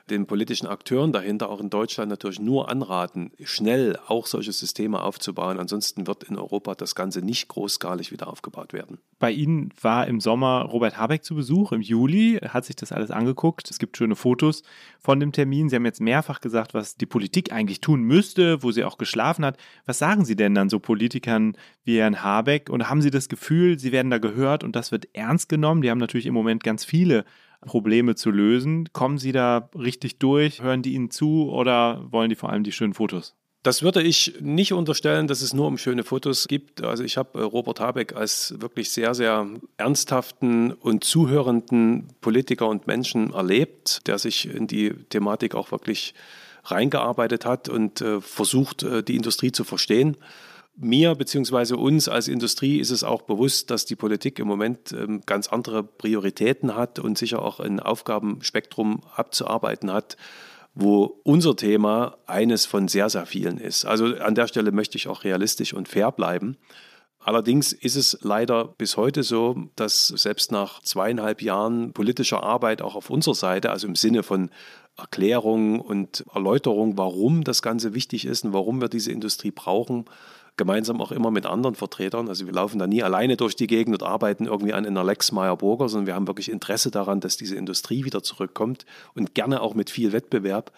[0.09, 5.59] den politischen Akteuren dahinter, auch in Deutschland natürlich nur anraten, schnell auch solche Systeme aufzubauen.
[5.59, 8.99] Ansonsten wird in Europa das Ganze nicht großskalig wieder aufgebaut werden.
[9.17, 13.11] Bei Ihnen war im Sommer Robert Habeck zu Besuch, im Juli, hat sich das alles
[13.11, 13.69] angeguckt.
[13.71, 14.63] Es gibt schöne Fotos
[14.99, 15.69] von dem Termin.
[15.69, 19.45] Sie haben jetzt mehrfach gesagt, was die Politik eigentlich tun müsste, wo sie auch geschlafen
[19.45, 19.57] hat.
[19.85, 22.69] Was sagen Sie denn dann so Politikern wie Herrn Habeck?
[22.69, 25.81] Und haben Sie das Gefühl, Sie werden da gehört und das wird ernst genommen?
[25.81, 27.25] Die haben natürlich im Moment ganz viele
[27.65, 28.89] Probleme zu lösen.
[28.93, 30.61] Kommen Sie da richtig durch?
[30.61, 33.35] Hören die Ihnen zu oder wollen die vor allem die schönen Fotos?
[33.65, 36.83] Das würde ich nicht unterstellen, dass es nur um schöne Fotos gibt.
[36.83, 39.47] Also ich habe äh, Robert Habeck als wirklich sehr, sehr
[39.77, 46.13] ernsthaften und zuhörenden Politiker und Menschen erlebt, der sich in die Thematik auch wirklich
[46.65, 50.15] reingearbeitet hat und äh, versucht, äh, die Industrie zu verstehen
[50.77, 51.75] mir bzw.
[51.75, 55.83] uns als Industrie ist es auch bewusst, dass die Politik im Moment ähm, ganz andere
[55.83, 60.17] Prioritäten hat und sicher auch ein Aufgabenspektrum abzuarbeiten hat,
[60.73, 63.85] wo unser Thema eines von sehr, sehr vielen ist.
[63.85, 66.57] Also an der Stelle möchte ich auch realistisch und fair bleiben.
[67.19, 72.95] Allerdings ist es leider bis heute so, dass selbst nach zweieinhalb Jahren politischer Arbeit auch
[72.95, 74.51] auf unserer Seite, also im Sinne von
[74.95, 80.05] Erklärung und Erläuterung, warum das Ganze wichtig ist und warum wir diese Industrie brauchen,
[80.57, 82.29] gemeinsam auch immer mit anderen Vertretern.
[82.29, 85.31] Also wir laufen da nie alleine durch die Gegend und arbeiten irgendwie an einer Lex
[85.31, 89.73] Meyer-Burger, sondern wir haben wirklich Interesse daran, dass diese Industrie wieder zurückkommt und gerne auch
[89.73, 90.71] mit viel Wettbewerb.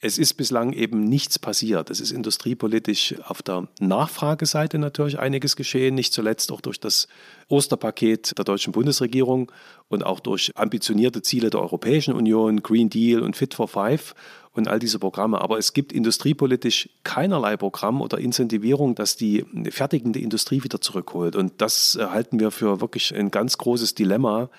[0.00, 1.90] Es ist bislang eben nichts passiert.
[1.90, 7.08] Es ist industriepolitisch auf der Nachfrageseite natürlich einiges geschehen, nicht zuletzt auch durch das
[7.48, 9.50] Osterpaket der deutschen Bundesregierung
[9.88, 14.14] und auch durch ambitionierte Ziele der Europäischen Union, Green Deal und Fit for Five
[14.58, 15.40] und all diese Programme.
[15.40, 21.36] Aber es gibt industriepolitisch keinerlei Programm oder Incentivierung, das die fertigende Industrie wieder zurückholt.
[21.36, 24.50] Und das halten wir für wirklich ein ganz großes Dilemma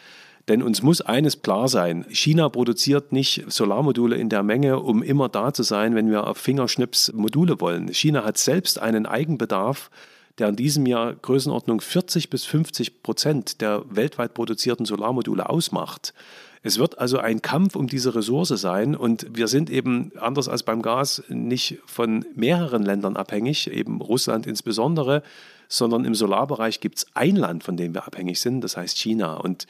[0.50, 5.30] denn uns muss eines klar sein, China produziert nicht Solarmodule in der Menge, um immer
[5.30, 7.94] da zu sein, wenn wir auf Fingerschnips Module wollen.
[7.94, 9.92] China hat selbst einen Eigenbedarf,
[10.40, 16.16] der in diesem Jahr Größenordnung 40 bis 50 Prozent der weltweit produzierten Solarmodule ausmacht.
[16.62, 20.64] Es wird also ein Kampf um diese Ressource sein und wir sind eben anders als
[20.64, 25.24] beim Gas nicht von mehreren Ländern abhängig, eben Russland insbesondere,
[25.70, 29.36] sondern im Solarbereich gibt es ein Land, von dem wir abhängig sind, das heißt China.
[29.36, 29.68] Und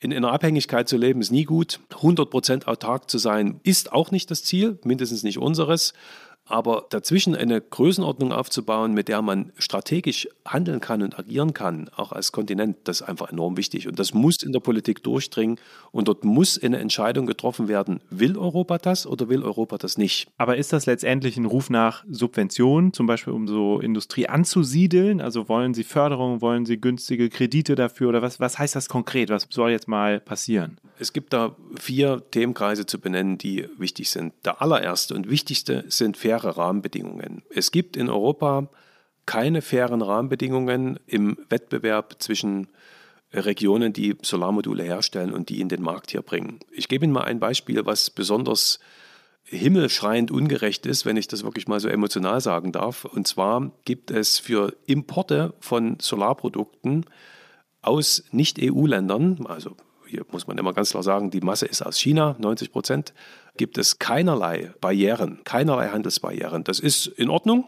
[0.00, 1.80] in einer Abhängigkeit zu leben ist nie gut.
[1.90, 5.92] 100% autark zu sein ist auch nicht das Ziel, mindestens nicht unseres.
[6.48, 12.12] Aber dazwischen eine Größenordnung aufzubauen, mit der man strategisch handeln kann und agieren kann, auch
[12.12, 13.86] als Kontinent, das ist einfach enorm wichtig.
[13.86, 15.58] Und das muss in der Politik durchdringen.
[15.92, 20.28] Und dort muss eine Entscheidung getroffen werden, will Europa das oder will Europa das nicht?
[20.38, 25.20] Aber ist das letztendlich ein Ruf nach Subventionen, zum Beispiel um so Industrie anzusiedeln?
[25.20, 29.28] Also wollen Sie Förderung, wollen Sie günstige Kredite dafür oder was, was heißt das konkret?
[29.28, 30.78] Was soll jetzt mal passieren?
[30.98, 34.32] Es gibt da vier Themenkreise zu benennen, die wichtig sind.
[34.44, 37.42] Der allererste und wichtigste sind faire Rahmenbedingungen.
[37.50, 38.68] Es gibt in Europa
[39.26, 42.68] keine fairen Rahmenbedingungen im Wettbewerb zwischen
[43.32, 46.60] Regionen, die Solarmodule herstellen und die in den Markt hier bringen.
[46.70, 48.78] Ich gebe Ihnen mal ein Beispiel, was besonders
[49.44, 53.04] himmelschreiend ungerecht ist, wenn ich das wirklich mal so emotional sagen darf.
[53.04, 57.06] Und zwar gibt es für Importe von Solarprodukten
[57.82, 59.76] aus Nicht-EU-Ländern, also
[60.06, 63.12] hier muss man immer ganz klar sagen, die Masse ist aus China, 90 Prozent,
[63.58, 66.64] gibt es keinerlei Barrieren, keinerlei Handelsbarrieren.
[66.64, 67.66] Das ist in Ordnung.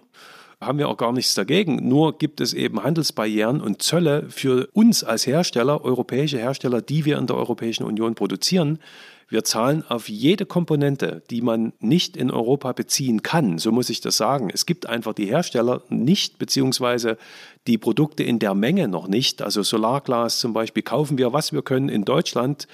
[0.62, 1.88] haben wir auch gar nichts dagegen.
[1.88, 7.16] Nur gibt es eben Handelsbarrieren und Zölle für uns als Hersteller, europäische Hersteller, die wir
[7.18, 8.78] in der Europäischen Union produzieren.
[9.30, 13.58] Wir zahlen auf jede Komponente, die man nicht in Europa beziehen kann.
[13.58, 14.50] So muss ich das sagen.
[14.52, 17.16] Es gibt einfach die Hersteller nicht, beziehungsweise
[17.68, 19.40] die Produkte in der Menge noch nicht.
[19.40, 22.66] Also Solarglas zum Beispiel kaufen wir, was wir können in Deutschland.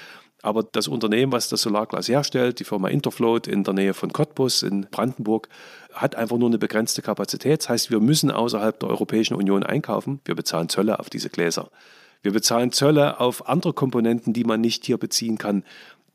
[0.42, 4.62] Aber das Unternehmen, was das Solarglas herstellt, die Firma Interfloat in der Nähe von Cottbus
[4.62, 5.48] in Brandenburg,
[5.92, 7.60] hat einfach nur eine begrenzte Kapazität.
[7.62, 10.20] Das heißt, wir müssen außerhalb der Europäischen Union einkaufen.
[10.24, 11.70] Wir bezahlen Zölle auf diese Gläser.
[12.22, 15.64] Wir bezahlen Zölle auf andere Komponenten, die man nicht hier beziehen kann.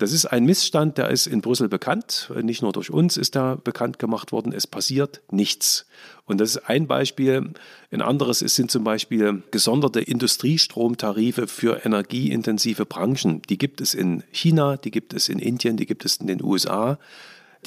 [0.02, 2.32] Das ist ein Missstand, der ist in Brüssel bekannt.
[2.42, 4.52] Nicht nur durch uns ist da bekannt gemacht worden.
[4.52, 5.86] Es passiert nichts.
[6.26, 7.52] Und das ist ein Beispiel.
[7.92, 13.44] Ein anderes ist, sind zum Beispiel gesonderte Industriestromtarife für energieintensive Branchen.
[13.44, 16.44] Die gibt es in China, die gibt es in Indien, die gibt es in den
[16.44, 16.98] USA.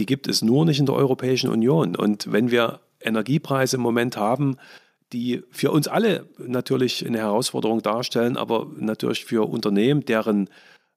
[0.00, 1.94] Die gibt es nur nicht in der Europäischen Union.
[1.94, 4.56] Und wenn wir Energiepreise im Moment haben,
[5.12, 10.48] die für uns alle natürlich eine Herausforderung darstellen, aber natürlich für Unternehmen, deren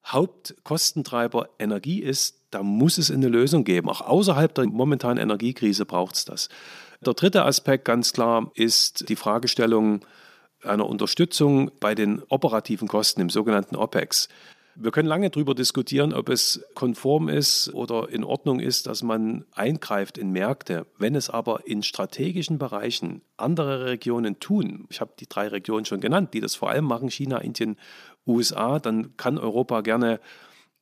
[0.07, 3.89] Hauptkostentreiber Energie ist, da muss es eine Lösung geben.
[3.89, 6.49] Auch außerhalb der momentanen Energiekrise braucht es das.
[7.05, 10.01] Der dritte Aspekt ganz klar ist die Fragestellung
[10.63, 14.29] einer Unterstützung bei den operativen Kosten im sogenannten OPEX.
[14.79, 19.43] Wir können lange darüber diskutieren, ob es konform ist oder in Ordnung ist, dass man
[19.55, 20.85] eingreift in Märkte.
[20.99, 25.99] Wenn es aber in strategischen Bereichen andere Regionen tun, ich habe die drei Regionen schon
[25.99, 27.77] genannt, die das vor allem machen, China, Indien
[28.28, 30.19] USA, dann kann Europa gerne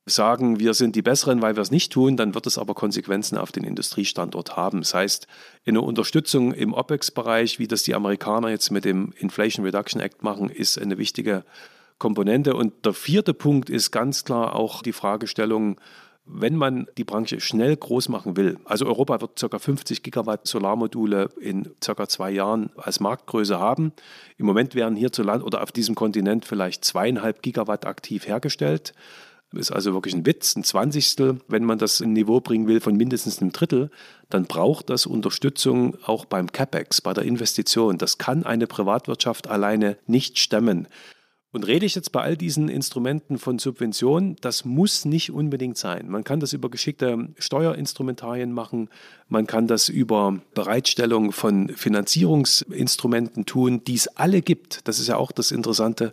[0.06, 3.36] sagen, wir sind die Besseren, weil wir es nicht tun, dann wird es aber Konsequenzen
[3.36, 4.80] auf den Industriestandort haben.
[4.80, 5.26] Das heißt,
[5.66, 10.48] eine Unterstützung im OPEX-Bereich, wie das die Amerikaner jetzt mit dem Inflation Reduction Act machen,
[10.48, 11.44] ist eine wichtige
[11.98, 12.54] Komponente.
[12.54, 15.80] Und der vierte Punkt ist ganz klar auch die Fragestellung,
[16.26, 19.58] wenn man die Branche schnell groß machen will, also Europa wird ca.
[19.58, 22.08] 50 Gigawatt Solarmodule in ca.
[22.08, 23.92] zwei Jahren als Marktgröße haben.
[24.36, 28.92] Im Moment werden hierzulande oder auf diesem Kontinent vielleicht zweieinhalb Gigawatt aktiv hergestellt.
[29.52, 31.38] Ist also wirklich ein Witz, ein Zwanzigstel.
[31.46, 33.90] Wenn man das in ein Niveau bringen will von mindestens einem Drittel,
[34.28, 37.96] dann braucht das Unterstützung auch beim CapEx, bei der Investition.
[37.96, 40.88] Das kann eine Privatwirtschaft alleine nicht stemmen.
[41.52, 46.08] Und rede ich jetzt bei all diesen Instrumenten von Subventionen, das muss nicht unbedingt sein.
[46.08, 48.90] Man kann das über geschickte Steuerinstrumentarien machen,
[49.28, 54.86] man kann das über Bereitstellung von Finanzierungsinstrumenten tun, die es alle gibt.
[54.88, 56.12] Das ist ja auch das Interessante.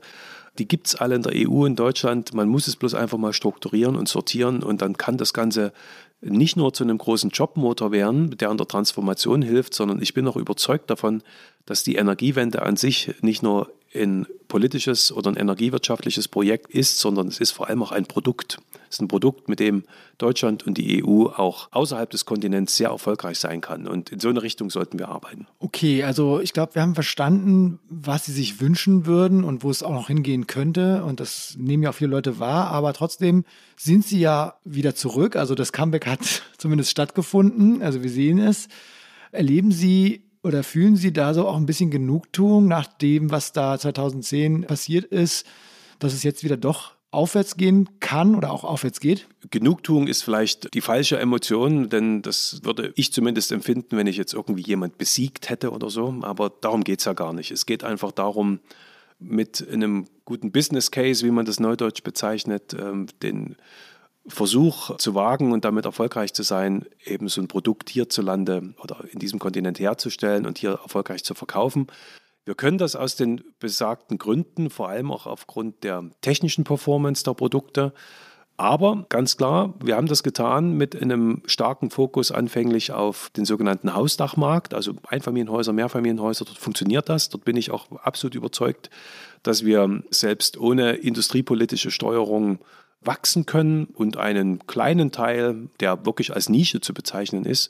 [0.59, 2.33] Die gibt es alle in der EU, in Deutschland.
[2.33, 5.73] Man muss es bloß einfach mal strukturieren und sortieren und dann kann das Ganze
[6.21, 10.27] nicht nur zu einem großen Jobmotor werden, der an der Transformation hilft, sondern ich bin
[10.27, 11.21] auch überzeugt davon,
[11.65, 17.27] dass die Energiewende an sich nicht nur ein politisches oder ein energiewirtschaftliches Projekt ist, sondern
[17.27, 18.59] es ist vor allem auch ein Produkt.
[18.87, 19.83] Es ist ein Produkt, mit dem
[20.19, 23.87] Deutschland und die EU auch außerhalb des Kontinents sehr erfolgreich sein kann.
[23.87, 25.47] Und in so eine Richtung sollten wir arbeiten.
[25.59, 29.81] Okay, also ich glaube, wir haben verstanden, was Sie sich wünschen würden und wo es
[29.81, 31.03] auch noch hingehen könnte.
[31.03, 32.67] Und das nehmen ja auch viele Leute wahr.
[32.67, 35.35] Aber trotzdem sind Sie ja wieder zurück.
[35.35, 37.81] Also das Comeback hat zumindest stattgefunden.
[37.81, 38.67] Also wir sehen es.
[39.31, 43.79] Erleben Sie oder fühlen Sie da so auch ein bisschen Genugtuung nach dem, was da
[43.79, 45.45] 2010 passiert ist,
[45.99, 49.27] dass es jetzt wieder doch aufwärts gehen kann oder auch aufwärts geht?
[49.51, 54.33] Genugtuung ist vielleicht die falsche Emotion, denn das würde ich zumindest empfinden, wenn ich jetzt
[54.33, 56.13] irgendwie jemand besiegt hätte oder so.
[56.21, 57.51] Aber darum geht es ja gar nicht.
[57.51, 58.59] Es geht einfach darum,
[59.19, 63.55] mit einem guten Business Case, wie man das neudeutsch bezeichnet, ähm, den
[64.27, 69.19] Versuch zu wagen und damit erfolgreich zu sein, eben so ein Produkt hierzulande oder in
[69.19, 71.87] diesem Kontinent herzustellen und hier erfolgreich zu verkaufen.
[72.45, 77.33] Wir können das aus den besagten Gründen, vor allem auch aufgrund der technischen Performance der
[77.33, 77.93] Produkte.
[78.55, 83.95] Aber ganz klar, wir haben das getan mit einem starken Fokus anfänglich auf den sogenannten
[83.95, 86.45] Hausdachmarkt, also Einfamilienhäuser, Mehrfamilienhäuser.
[86.45, 87.29] Dort funktioniert das.
[87.29, 88.89] Dort bin ich auch absolut überzeugt,
[89.41, 92.59] dass wir selbst ohne industriepolitische Steuerung
[93.05, 97.69] wachsen können und einen kleinen Teil, der wirklich als Nische zu bezeichnen ist,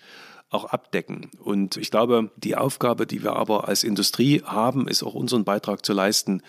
[0.50, 1.32] auch abdecken.
[1.40, 5.86] Und ich glaube, die Aufgabe, die wir aber als Industrie haben, ist auch unseren Beitrag
[5.86, 6.42] zu leisten,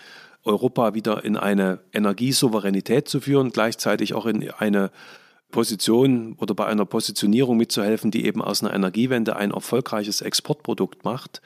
[0.43, 4.91] Europa wieder in eine Energiesouveränität zu führen, gleichzeitig auch in eine
[5.51, 11.41] Position oder bei einer Positionierung mitzuhelfen, die eben aus einer Energiewende ein erfolgreiches Exportprodukt macht.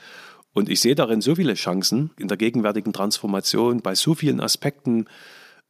[0.54, 5.06] Und ich sehe darin so viele Chancen in der gegenwärtigen Transformation bei so vielen Aspekten,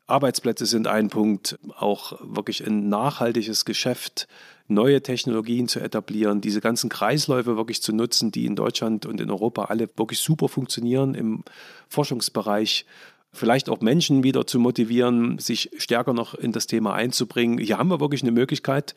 [0.10, 4.28] Arbeitsplätze sind ein Punkt, auch wirklich ein nachhaltiges Geschäft,
[4.68, 9.32] neue Technologien zu etablieren, diese ganzen Kreisläufe wirklich zu nutzen, die in Deutschland und in
[9.32, 11.44] Europa alle wirklich super funktionieren im
[11.88, 12.86] Forschungsbereich.
[13.32, 17.60] Vielleicht auch Menschen wieder zu motivieren, sich stärker noch in das Thema einzubringen.
[17.60, 18.96] Hier haben wir wirklich eine Möglichkeit,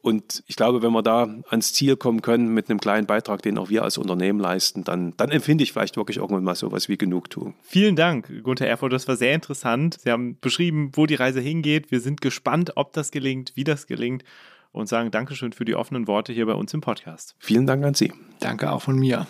[0.00, 3.58] Und ich glaube, wenn wir da ans Ziel kommen können mit einem kleinen Beitrag, den
[3.58, 6.96] auch wir als Unternehmen leisten, dann, dann empfinde ich vielleicht wirklich irgendwann mal sowas wie
[6.96, 7.54] Genugtuung.
[7.62, 8.92] Vielen Dank, Gunther Erfurt.
[8.92, 9.98] Das war sehr interessant.
[10.00, 11.90] Sie haben beschrieben, wo die Reise hingeht.
[11.90, 14.22] Wir sind gespannt, ob das gelingt, wie das gelingt
[14.70, 17.34] und sagen Dankeschön für die offenen Worte hier bei uns im Podcast.
[17.38, 18.12] Vielen Dank an Sie.
[18.38, 19.26] Danke auch von mir.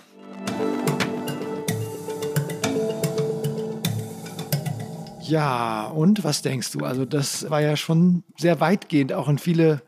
[5.23, 6.81] Ja, und was denkst du?
[6.81, 9.83] Also das war ja schon sehr weitgehend, auch in viele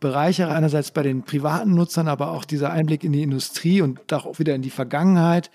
[0.00, 4.38] Bereiche, einerseits bei den privaten Nutzern, aber auch dieser Einblick in die Industrie und auch
[4.38, 5.50] wieder in die Vergangenheit.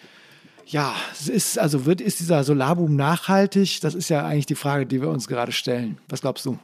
[0.65, 3.79] Ja, es ist, also wird, ist dieser Solarboom nachhaltig?
[3.81, 5.97] Das ist ja eigentlich die Frage, die wir uns gerade stellen.
[6.09, 6.57] Was glaubst du?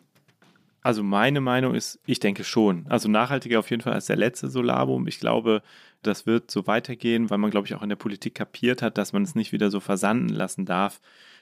[0.82, 2.86] Also meine Meinung ist, ich denke schon.
[2.88, 5.08] Also nachhaltiger auf jeden Fall als der letzte Solarboom.
[5.08, 5.62] Ich glaube,
[6.02, 9.12] das wird so weitergehen, weil man, glaube ich, auch in der Politik kapiert hat, dass
[9.12, 11.02] man es nicht wieder so versanden lassen darf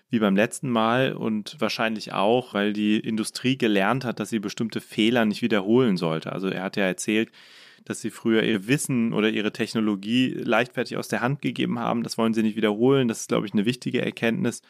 [0.10, 4.80] wie beim letzten Mal und wahrscheinlich auch, weil die Industrie gelernt hat, dass sie bestimmte
[4.80, 6.32] Fehler nicht wiederholen sollte.
[6.32, 7.32] Also er hat ja erzählt,
[7.84, 12.04] dass sie früher ihr Wissen oder ihre Technologie leichtfertig aus der Hand gegeben haben.
[12.04, 13.08] Das wollen sie nicht wiederholen.
[13.08, 14.62] Das ist, glaube ich, eine wichtige Erkenntnis.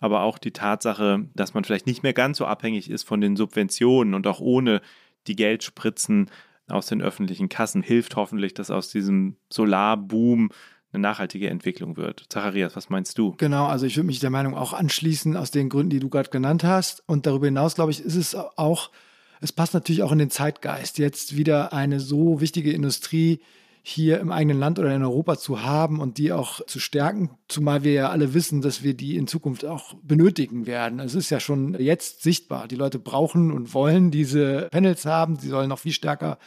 [0.00, 3.36] Aber auch die Tatsache, dass man vielleicht nicht mehr ganz so abhängig ist von den
[3.36, 4.80] Subventionen und auch ohne
[5.26, 6.30] die Geldspritzen
[6.68, 10.50] aus den öffentlichen Kassen hilft hoffentlich, dass aus diesem Solarboom
[10.92, 12.26] eine nachhaltige Entwicklung wird.
[12.28, 13.34] Zacharias, was meinst du?
[13.38, 16.30] Genau, also ich würde mich der Meinung auch anschließen, aus den Gründen, die du gerade
[16.30, 17.02] genannt hast.
[17.06, 18.90] Und darüber hinaus, glaube ich, ist es auch,
[19.40, 23.40] es passt natürlich auch in den Zeitgeist, jetzt wieder eine so wichtige Industrie
[23.84, 27.82] hier im eigenen Land oder in Europa zu haben und die auch zu stärken, zumal
[27.82, 31.00] wir ja alle wissen, dass wir die in Zukunft auch benötigen werden.
[31.00, 32.68] Es ist ja schon jetzt sichtbar.
[32.68, 35.36] Die Leute brauchen und wollen diese Panels haben.
[35.36, 36.38] Sie sollen noch viel stärker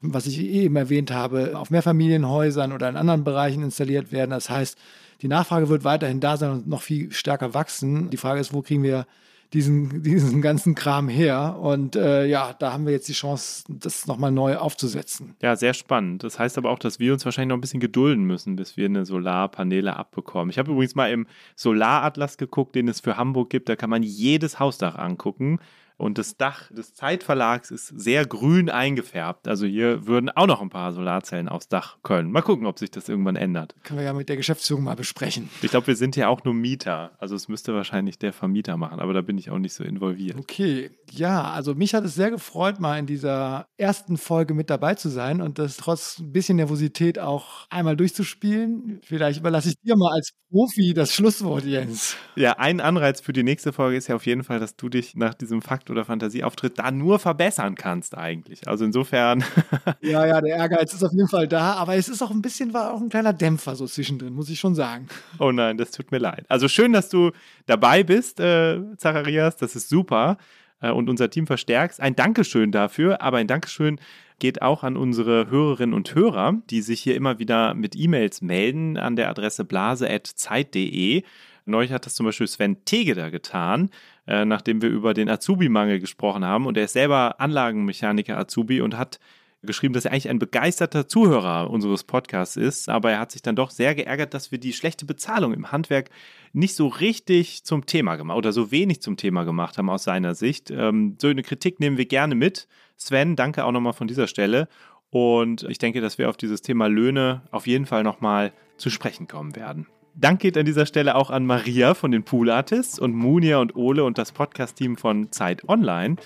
[0.00, 4.30] was ich eben erwähnt habe, auf Mehrfamilienhäusern oder in anderen Bereichen installiert werden.
[4.30, 4.78] Das heißt,
[5.22, 8.10] die Nachfrage wird weiterhin da sein und noch viel stärker wachsen.
[8.10, 9.06] Die Frage ist, wo kriegen wir
[9.52, 11.58] diesen, diesen ganzen Kram her.
[11.60, 15.34] Und äh, ja, da haben wir jetzt die Chance, das nochmal neu aufzusetzen.
[15.42, 16.24] Ja, sehr spannend.
[16.24, 18.86] Das heißt aber auch, dass wir uns wahrscheinlich noch ein bisschen gedulden müssen, bis wir
[18.86, 20.50] eine Solarpaneele abbekommen.
[20.50, 21.26] Ich habe übrigens mal im
[21.56, 23.68] Solaratlas geguckt, den es für Hamburg gibt.
[23.68, 25.58] Da kann man jedes Hausdach angucken.
[26.00, 29.46] Und das Dach des Zeitverlags ist sehr grün eingefärbt.
[29.46, 32.32] Also hier würden auch noch ein paar Solarzellen aufs Dach können.
[32.32, 33.74] Mal gucken, ob sich das irgendwann ändert.
[33.84, 35.50] Können wir ja mit der Geschäftsführung mal besprechen.
[35.60, 37.12] Ich glaube, wir sind ja auch nur Mieter.
[37.18, 40.38] Also es müsste wahrscheinlich der Vermieter machen, aber da bin ich auch nicht so involviert.
[40.38, 44.94] Okay, ja, also mich hat es sehr gefreut, mal in dieser ersten Folge mit dabei
[44.94, 49.00] zu sein und das trotz ein bisschen Nervosität auch einmal durchzuspielen.
[49.02, 52.16] Vielleicht überlasse ich dir mal als Profi das Schlusswort, Jens.
[52.36, 55.14] Ja, ein Anreiz für die nächste Folge ist ja auf jeden Fall, dass du dich
[55.14, 58.66] nach diesem Oder Fantasieauftritt da nur verbessern kannst eigentlich.
[58.68, 59.44] Also insofern.
[60.00, 62.72] ja, ja, der Ehrgeiz ist auf jeden Fall da, aber es ist auch ein bisschen,
[62.72, 65.08] war auch ein kleiner Dämpfer so zwischendrin, muss ich schon sagen.
[65.38, 66.44] Oh nein, das tut mir leid.
[66.48, 67.32] Also schön, dass du
[67.66, 70.38] dabei bist, äh, Zacharias, das ist super
[70.80, 72.00] äh, und unser Team verstärkst.
[72.00, 74.00] Ein Dankeschön dafür, aber ein Dankeschön
[74.38, 78.96] geht auch an unsere Hörerinnen und Hörer, die sich hier immer wieder mit E-Mails melden
[78.96, 81.22] an der Adresse blase.zeit.de.
[81.64, 83.90] Neulich hat das zum Beispiel Sven Tegeder getan,
[84.26, 86.66] äh, nachdem wir über den Azubi-Mangel gesprochen haben.
[86.66, 89.18] Und er ist selber Anlagenmechaniker Azubi und hat
[89.62, 93.56] geschrieben, dass er eigentlich ein begeisterter Zuhörer unseres Podcasts ist, aber er hat sich dann
[93.56, 96.10] doch sehr geärgert, dass wir die schlechte Bezahlung im Handwerk
[96.52, 100.34] nicht so richtig zum Thema gemacht oder so wenig zum Thema gemacht haben aus seiner
[100.34, 100.70] Sicht.
[100.70, 102.68] Ähm, so eine Kritik nehmen wir gerne mit.
[102.96, 104.68] Sven, danke auch nochmal von dieser Stelle.
[105.10, 109.28] Und ich denke, dass wir auf dieses Thema Löhne auf jeden Fall nochmal zu sprechen
[109.28, 109.86] kommen werden.
[110.20, 113.74] Dank geht an dieser Stelle auch an Maria von den Pool Artists und Munia und
[113.74, 116.16] Ole und das Podcast-Team von Zeit Online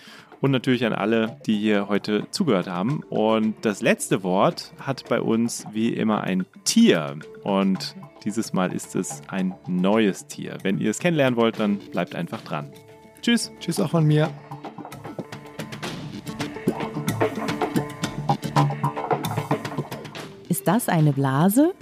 [0.41, 3.05] und natürlich an alle, die hier heute zugehört haben.
[3.09, 8.97] Und das letzte Wort hat bei uns wie immer ein Tier und dieses Mal ist
[8.97, 10.59] es ein neues Tier.
[10.65, 12.73] Wenn ihr es kennenlernen wollt, dann bleibt einfach dran.
[13.23, 13.53] Tschüss.
[13.61, 14.29] Tschüss auch von mir.
[20.49, 21.75] Ist das eine Blase?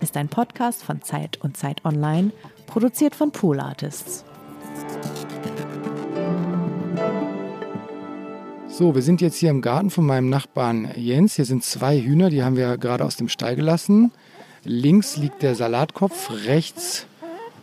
[0.00, 2.32] Ist ein Podcast von Zeit und Zeit Online,
[2.66, 4.24] produziert von Pool Artists.
[8.68, 11.36] So, wir sind jetzt hier im Garten von meinem Nachbarn Jens.
[11.36, 14.12] Hier sind zwei Hühner, die haben wir gerade aus dem Stall gelassen.
[14.64, 17.06] Links liegt der Salatkopf, rechts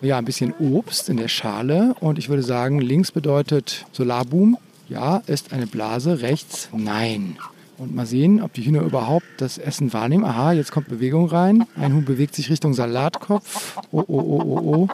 [0.01, 1.95] ja, ein bisschen Obst in der Schale.
[1.99, 4.57] Und ich würde sagen, links bedeutet Solarboom.
[4.89, 6.21] Ja, ist eine Blase.
[6.21, 7.37] Rechts, nein.
[7.77, 10.25] Und mal sehen, ob die Hühner überhaupt das Essen wahrnehmen.
[10.25, 11.67] Aha, jetzt kommt Bewegung rein.
[11.75, 13.77] Ein Huhn bewegt sich Richtung Salatkopf.
[13.91, 14.87] Oh, oh, oh, oh, oh.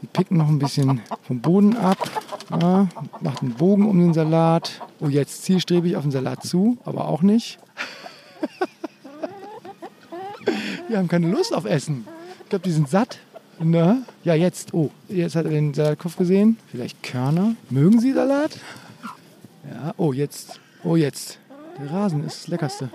[0.00, 1.98] Die picken noch ein bisschen vom Boden ab.
[2.50, 2.88] Ja,
[3.20, 4.80] macht einen Bogen um den Salat.
[5.00, 7.58] Oh, jetzt zielstrebig auf den Salat zu, aber auch nicht.
[10.88, 12.06] die haben keine Lust auf Essen.
[12.44, 13.18] Ich glaube, die sind satt.
[13.58, 14.02] Na?
[14.22, 14.72] Ja, jetzt.
[14.74, 16.56] Oh, jetzt hat er den Salatkopf gesehen.
[16.70, 17.56] Vielleicht Körner.
[17.68, 18.58] Mögen Sie Salat?
[19.68, 20.60] Ja, oh, jetzt.
[20.84, 21.38] Oh, jetzt.
[21.78, 22.90] Der Rasen ist das Leckerste.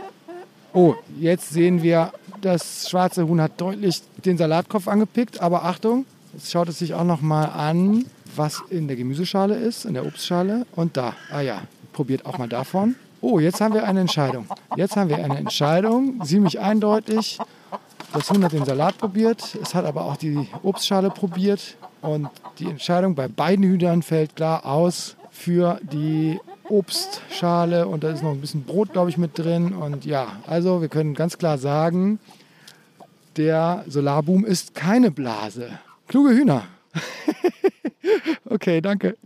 [0.73, 2.11] Oh, jetzt sehen wir,
[2.41, 5.41] das schwarze Huhn hat deutlich den Salatkopf angepickt.
[5.41, 8.05] Aber Achtung, jetzt schaut es sich auch noch mal an,
[8.35, 10.65] was in der Gemüseschale ist, in der Obstschale.
[10.75, 11.61] Und da, ah ja,
[11.93, 12.95] probiert auch mal davon.
[13.21, 14.45] Oh, jetzt haben wir eine Entscheidung.
[14.75, 17.39] Jetzt haben wir eine Entscheidung, ziemlich eindeutig.
[18.13, 21.75] Das Huhn hat den Salat probiert, es hat aber auch die Obstschale probiert.
[22.01, 27.87] Und die Entscheidung bei beiden Hühnern fällt klar aus für die Obstschale.
[27.87, 29.73] Und da ist noch ein bisschen Brot, glaube ich, mit drin.
[29.73, 32.19] Und ja, also wir können ganz klar sagen,
[33.37, 35.79] der Solarboom ist keine Blase.
[36.07, 36.63] Kluge Hühner.
[38.45, 39.17] okay, danke.